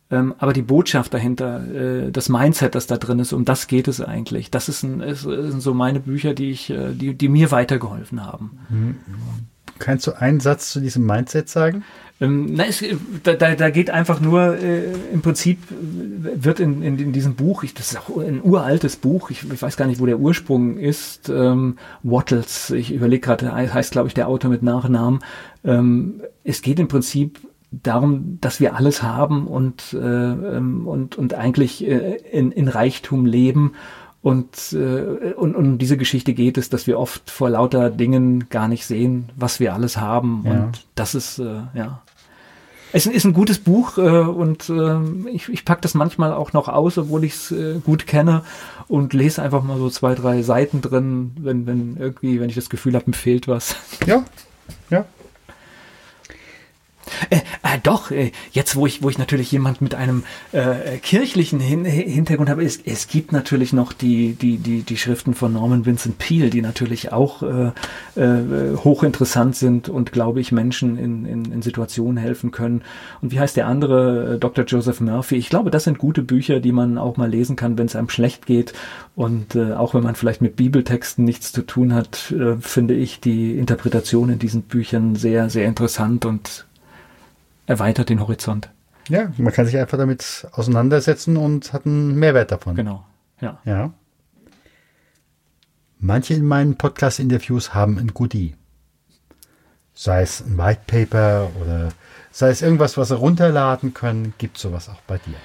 Ähm, 0.09 0.35
aber 0.37 0.51
die 0.51 0.61
Botschaft 0.61 1.13
dahinter, 1.13 1.65
äh, 1.73 2.11
das 2.11 2.27
Mindset, 2.27 2.75
das 2.75 2.87
da 2.87 2.97
drin 2.97 3.19
ist, 3.19 3.31
um 3.31 3.45
das 3.45 3.67
geht 3.67 3.87
es 3.87 4.01
eigentlich. 4.01 4.51
Das 4.51 4.67
ist, 4.67 4.83
ein, 4.83 4.99
ist, 4.99 5.21
sind 5.21 5.61
so 5.61 5.73
meine 5.73 6.01
Bücher, 6.01 6.33
die 6.33 6.51
ich, 6.51 6.69
äh, 6.69 6.91
die, 6.91 7.13
die 7.13 7.29
mir 7.29 7.51
weitergeholfen 7.51 8.25
haben. 8.25 8.59
Mhm. 8.69 8.95
Kannst 9.81 10.07
du 10.07 10.13
einen 10.13 10.39
Satz 10.39 10.71
zu 10.71 10.79
diesem 10.79 11.05
Mindset 11.05 11.49
sagen? 11.49 11.83
Ähm, 12.21 12.53
na, 12.53 12.65
es, 12.65 12.83
da, 13.23 13.33
da 13.33 13.69
geht 13.71 13.89
einfach 13.89 14.21
nur, 14.21 14.57
äh, 14.57 14.93
im 15.11 15.21
Prinzip 15.21 15.57
wird 15.69 16.59
in, 16.59 16.83
in, 16.83 16.99
in 16.99 17.11
diesem 17.13 17.33
Buch, 17.33 17.63
ich, 17.63 17.73
das 17.73 17.91
ist 17.91 17.97
auch 17.97 18.17
ein 18.17 18.41
uraltes 18.43 18.95
Buch, 18.95 19.31
ich, 19.31 19.43
ich 19.51 19.61
weiß 19.61 19.75
gar 19.75 19.87
nicht, 19.87 19.99
wo 19.99 20.05
der 20.05 20.19
Ursprung 20.19 20.77
ist, 20.77 21.29
ähm, 21.29 21.77
Wattles, 22.03 22.69
ich 22.69 22.93
überlege 22.93 23.21
gerade, 23.21 23.51
heißt 23.51 23.91
glaube 23.91 24.07
ich 24.07 24.13
der 24.13 24.27
Autor 24.27 24.51
mit 24.51 24.61
Nachnamen. 24.61 25.21
Ähm, 25.63 26.21
es 26.43 26.61
geht 26.61 26.79
im 26.79 26.87
Prinzip 26.87 27.39
darum, 27.71 28.37
dass 28.41 28.59
wir 28.59 28.75
alles 28.75 29.01
haben 29.01 29.47
und, 29.47 29.93
äh, 29.93 29.97
ähm, 29.97 30.87
und, 30.87 31.17
und 31.17 31.33
eigentlich 31.33 31.87
äh, 31.87 32.17
in, 32.31 32.51
in 32.51 32.67
Reichtum 32.67 33.25
leben. 33.25 33.73
Und, 34.21 34.73
äh, 34.73 35.33
und, 35.33 35.55
und 35.55 35.79
diese 35.79 35.97
Geschichte 35.97 36.33
geht 36.33 36.57
es, 36.57 36.69
dass 36.69 36.85
wir 36.85 36.99
oft 36.99 37.31
vor 37.31 37.49
lauter 37.49 37.89
Dingen 37.89 38.49
gar 38.49 38.67
nicht 38.67 38.85
sehen, 38.85 39.29
was 39.35 39.59
wir 39.59 39.73
alles 39.73 39.97
haben. 39.97 40.43
Ja. 40.45 40.51
Und 40.51 40.85
das 40.93 41.15
ist, 41.15 41.39
äh, 41.39 41.61
ja. 41.73 42.01
Es 42.93 43.05
ist 43.05 43.25
ein 43.25 43.33
gutes 43.33 43.57
Buch 43.57 43.97
äh, 43.97 44.01
und 44.01 44.69
äh, 44.69 45.29
ich, 45.29 45.49
ich 45.49 45.65
packe 45.65 45.81
das 45.81 45.93
manchmal 45.93 46.33
auch 46.33 46.53
noch 46.53 46.67
aus, 46.67 46.97
obwohl 46.97 47.23
ich 47.23 47.33
es 47.33 47.51
äh, 47.51 47.79
gut 47.83 48.05
kenne 48.05 48.43
und 48.87 49.13
lese 49.13 49.41
einfach 49.41 49.63
mal 49.63 49.77
so 49.77 49.89
zwei, 49.89 50.13
drei 50.13 50.41
Seiten 50.43 50.81
drin, 50.81 51.31
wenn, 51.39 51.65
wenn 51.65 51.97
irgendwie, 51.97 52.39
wenn 52.39 52.49
ich 52.49 52.55
das 52.55 52.69
Gefühl 52.69 52.95
habe, 52.95 53.05
mir 53.07 53.13
fehlt 53.13 53.47
was. 53.47 53.75
Ja, 54.05 54.23
ja. 54.89 55.05
Äh, 57.29 57.37
äh, 57.63 57.79
doch, 57.81 58.11
äh, 58.11 58.31
jetzt 58.51 58.75
wo 58.75 58.85
ich, 58.85 59.03
wo 59.03 59.09
ich 59.09 59.17
natürlich 59.17 59.51
jemand 59.51 59.81
mit 59.81 59.95
einem 59.95 60.23
äh, 60.51 60.97
kirchlichen 60.97 61.59
Hin 61.59 61.85
Hintergrund 61.85 62.49
habe, 62.49 62.63
es, 62.63 62.79
es 62.83 63.07
gibt 63.07 63.31
natürlich 63.31 63.73
noch 63.73 63.93
die, 63.93 64.33
die, 64.33 64.57
die, 64.57 64.83
die 64.83 64.97
Schriften 64.97 65.33
von 65.33 65.53
Norman 65.53 65.85
Vincent 65.85 66.17
Peale, 66.17 66.49
die 66.49 66.61
natürlich 66.61 67.11
auch 67.11 67.43
äh, 67.43 67.71
äh, 68.15 68.75
hochinteressant 68.77 69.55
sind 69.55 69.89
und, 69.89 70.11
glaube 70.11 70.41
ich, 70.41 70.51
Menschen 70.51 70.97
in, 70.97 71.25
in, 71.25 71.51
in 71.51 71.61
Situationen 71.61 72.17
helfen 72.17 72.51
können. 72.51 72.81
Und 73.21 73.31
wie 73.31 73.39
heißt 73.39 73.57
der 73.57 73.67
andere, 73.67 74.37
Dr. 74.39 74.65
Joseph 74.65 75.01
Murphy? 75.01 75.35
Ich 75.35 75.49
glaube, 75.49 75.71
das 75.71 75.83
sind 75.83 75.97
gute 75.97 76.21
Bücher, 76.21 76.59
die 76.59 76.71
man 76.71 76.97
auch 76.97 77.17
mal 77.17 77.29
lesen 77.29 77.55
kann, 77.55 77.77
wenn 77.77 77.87
es 77.87 77.95
einem 77.95 78.09
schlecht 78.09 78.45
geht. 78.45 78.73
Und 79.15 79.57
auch 79.57 79.93
wenn 79.93 80.03
man 80.03 80.15
vielleicht 80.15 80.41
mit 80.41 80.55
Bibeltexten 80.55 81.25
nichts 81.25 81.51
zu 81.51 81.63
tun 81.63 81.93
hat, 81.93 82.33
finde 82.59 82.93
ich 82.93 83.19
die 83.19 83.57
Interpretation 83.57 84.29
in 84.29 84.39
diesen 84.39 84.63
Büchern 84.63 85.15
sehr, 85.15 85.49
sehr 85.49 85.65
interessant 85.65 86.25
und 86.25 86.65
erweitert 87.65 88.09
den 88.09 88.19
Horizont. 88.19 88.69
Ja, 89.09 89.31
man 89.37 89.51
kann 89.51 89.65
sich 89.65 89.77
einfach 89.77 89.97
damit 89.97 90.47
auseinandersetzen 90.51 91.37
und 91.37 91.73
hat 91.73 91.85
einen 91.85 92.15
Mehrwert 92.15 92.51
davon. 92.51 92.75
Genau, 92.75 93.05
ja. 93.39 93.59
Ja. 93.65 93.93
Manche 95.99 96.33
in 96.33 96.45
meinen 96.45 96.77
Podcast-Interviews 96.77 97.73
haben 97.73 97.97
ein 97.97 98.13
Goodie. 98.13 98.55
Sei 99.93 100.21
es 100.21 100.41
ein 100.41 100.57
White 100.57 100.81
Paper 100.87 101.51
oder 101.61 101.89
sei 102.31 102.49
es 102.49 102.61
irgendwas, 102.61 102.97
was 102.97 103.09
sie 103.09 103.17
runterladen 103.17 103.93
können, 103.93 104.33
gibt 104.37 104.57
sowas 104.57 104.89
auch 104.89 105.01
bei 105.01 105.17
dir. 105.17 105.35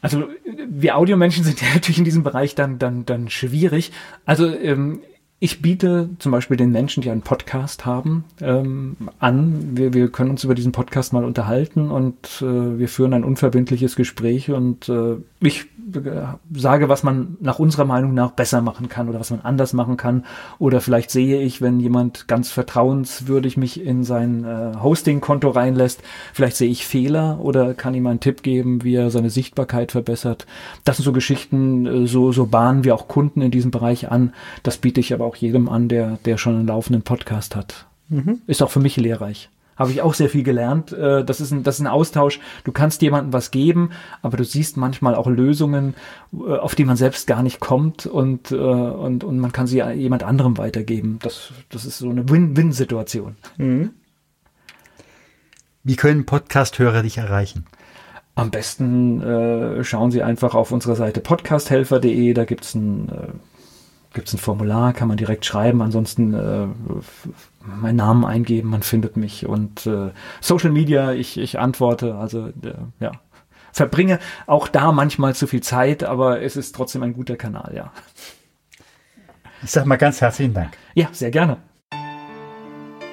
Also 0.00 0.28
wir 0.68 0.96
Audiomenschen 0.96 1.42
sind 1.42 1.60
ja 1.60 1.68
natürlich 1.74 1.98
in 1.98 2.04
diesem 2.04 2.22
Bereich 2.22 2.54
dann 2.54 2.78
dann 2.78 3.06
dann 3.06 3.28
schwierig. 3.28 3.92
Also 4.24 4.46
ähm, 4.46 5.00
ich 5.40 5.62
biete 5.62 6.10
zum 6.18 6.32
Beispiel 6.32 6.56
den 6.56 6.72
Menschen, 6.72 7.00
die 7.00 7.10
einen 7.10 7.22
Podcast 7.22 7.86
haben, 7.86 8.24
ähm, 8.40 8.96
an. 9.20 9.76
Wir, 9.76 9.94
wir 9.94 10.08
können 10.10 10.30
uns 10.30 10.42
über 10.42 10.56
diesen 10.56 10.72
Podcast 10.72 11.12
mal 11.12 11.24
unterhalten 11.24 11.90
und 11.90 12.42
äh, 12.42 12.78
wir 12.78 12.88
führen 12.88 13.14
ein 13.14 13.22
unverbindliches 13.22 13.94
Gespräch 13.94 14.50
und 14.50 14.88
äh, 14.88 15.16
ich 15.40 15.66
sage, 16.52 16.88
was 16.88 17.02
man 17.02 17.36
nach 17.40 17.58
unserer 17.58 17.84
Meinung 17.84 18.14
nach 18.14 18.32
besser 18.32 18.60
machen 18.60 18.88
kann 18.88 19.08
oder 19.08 19.20
was 19.20 19.30
man 19.30 19.40
anders 19.40 19.72
machen 19.72 19.96
kann. 19.96 20.24
Oder 20.58 20.80
vielleicht 20.80 21.10
sehe 21.10 21.40
ich, 21.40 21.60
wenn 21.60 21.80
jemand 21.80 22.28
ganz 22.28 22.50
vertrauenswürdig 22.50 23.56
mich 23.56 23.84
in 23.84 24.04
sein 24.04 24.44
äh, 24.44 24.74
Hosting-Konto 24.82 25.50
reinlässt, 25.50 26.02
vielleicht 26.32 26.56
sehe 26.56 26.70
ich 26.70 26.86
Fehler 26.86 27.38
oder 27.40 27.74
kann 27.74 27.94
ihm 27.94 28.06
einen 28.06 28.20
Tipp 28.20 28.42
geben, 28.42 28.84
wie 28.84 28.94
er 28.94 29.10
seine 29.10 29.30
Sichtbarkeit 29.30 29.92
verbessert. 29.92 30.46
Das 30.84 30.96
sind 30.96 31.04
so 31.04 31.12
Geschichten, 31.12 31.86
äh, 31.86 32.06
so, 32.06 32.32
so 32.32 32.46
bahnen 32.46 32.84
wir 32.84 32.94
auch 32.94 33.08
Kunden 33.08 33.40
in 33.40 33.50
diesem 33.50 33.70
Bereich 33.70 34.10
an. 34.10 34.32
Das 34.62 34.78
biete 34.78 35.00
ich 35.00 35.12
aber 35.12 35.24
auch 35.24 35.36
jedem 35.36 35.68
an, 35.68 35.88
der, 35.88 36.18
der 36.24 36.38
schon 36.38 36.56
einen 36.56 36.68
laufenden 36.68 37.02
Podcast 37.02 37.56
hat. 37.56 37.86
Mhm. 38.08 38.40
Ist 38.46 38.62
auch 38.62 38.70
für 38.70 38.80
mich 38.80 38.96
lehrreich. 38.96 39.50
Habe 39.78 39.92
ich 39.92 40.02
auch 40.02 40.14
sehr 40.14 40.28
viel 40.28 40.42
gelernt. 40.42 40.92
Äh, 40.92 41.24
das 41.24 41.40
ist, 41.40 41.52
ein, 41.52 41.62
das 41.62 41.76
ist 41.76 41.80
ein 41.80 41.86
Austausch. 41.86 42.40
Du 42.64 42.72
kannst 42.72 43.00
jemandem 43.00 43.32
was 43.32 43.50
geben, 43.50 43.90
aber 44.22 44.36
du 44.36 44.44
siehst 44.44 44.76
manchmal 44.76 45.14
auch 45.14 45.28
Lösungen, 45.28 45.94
äh, 46.32 46.56
auf 46.56 46.74
die 46.74 46.84
man 46.84 46.96
selbst 46.96 47.26
gar 47.26 47.42
nicht 47.42 47.60
kommt 47.60 48.06
und, 48.06 48.50
äh, 48.50 48.56
und, 48.56 49.24
und 49.24 49.38
man 49.38 49.52
kann 49.52 49.66
sie 49.66 49.80
jemand 49.80 50.24
anderem 50.24 50.58
weitergeben. 50.58 51.18
Das, 51.22 51.52
das 51.70 51.84
ist 51.84 51.98
so 51.98 52.10
eine 52.10 52.28
Win-Win-Situation. 52.28 53.36
Mhm. 53.56 53.90
Wie 55.84 55.96
können 55.96 56.26
Podcast-Hörer 56.26 57.02
dich 57.02 57.18
erreichen? 57.18 57.64
Am 58.34 58.50
besten 58.50 59.20
äh, 59.20 59.82
schauen 59.82 60.10
Sie 60.10 60.22
einfach 60.22 60.54
auf 60.54 60.70
unserer 60.70 60.94
Seite 60.94 61.20
podcasthelfer.de. 61.20 62.34
Da 62.34 62.44
gibt's 62.44 62.74
ein 62.74 63.08
äh, 63.08 63.32
gibt 64.14 64.28
es 64.28 64.34
ein 64.34 64.38
Formular, 64.38 64.92
kann 64.92 65.08
man 65.08 65.16
direkt 65.16 65.44
schreiben. 65.44 65.82
Ansonsten 65.82 66.34
äh, 66.34 66.66
meinen 67.64 67.96
Namen 67.96 68.24
eingeben, 68.24 68.70
man 68.70 68.82
findet 68.82 69.16
mich. 69.16 69.46
Und 69.46 69.86
äh, 69.86 70.10
Social 70.40 70.70
Media, 70.70 71.12
ich, 71.12 71.38
ich 71.38 71.58
antworte. 71.58 72.14
Also 72.14 72.48
äh, 72.48 72.74
ja, 73.00 73.12
verbringe 73.72 74.18
auch 74.46 74.68
da 74.68 74.92
manchmal 74.92 75.34
zu 75.34 75.46
viel 75.46 75.62
Zeit, 75.62 76.04
aber 76.04 76.42
es 76.42 76.56
ist 76.56 76.74
trotzdem 76.74 77.02
ein 77.02 77.12
guter 77.14 77.36
Kanal, 77.36 77.72
ja. 77.74 77.92
Ich 79.62 79.70
sag 79.70 79.86
mal 79.86 79.96
ganz 79.96 80.20
herzlichen 80.20 80.54
Dank. 80.54 80.76
Ja, 80.94 81.08
sehr 81.12 81.30
gerne. 81.30 81.58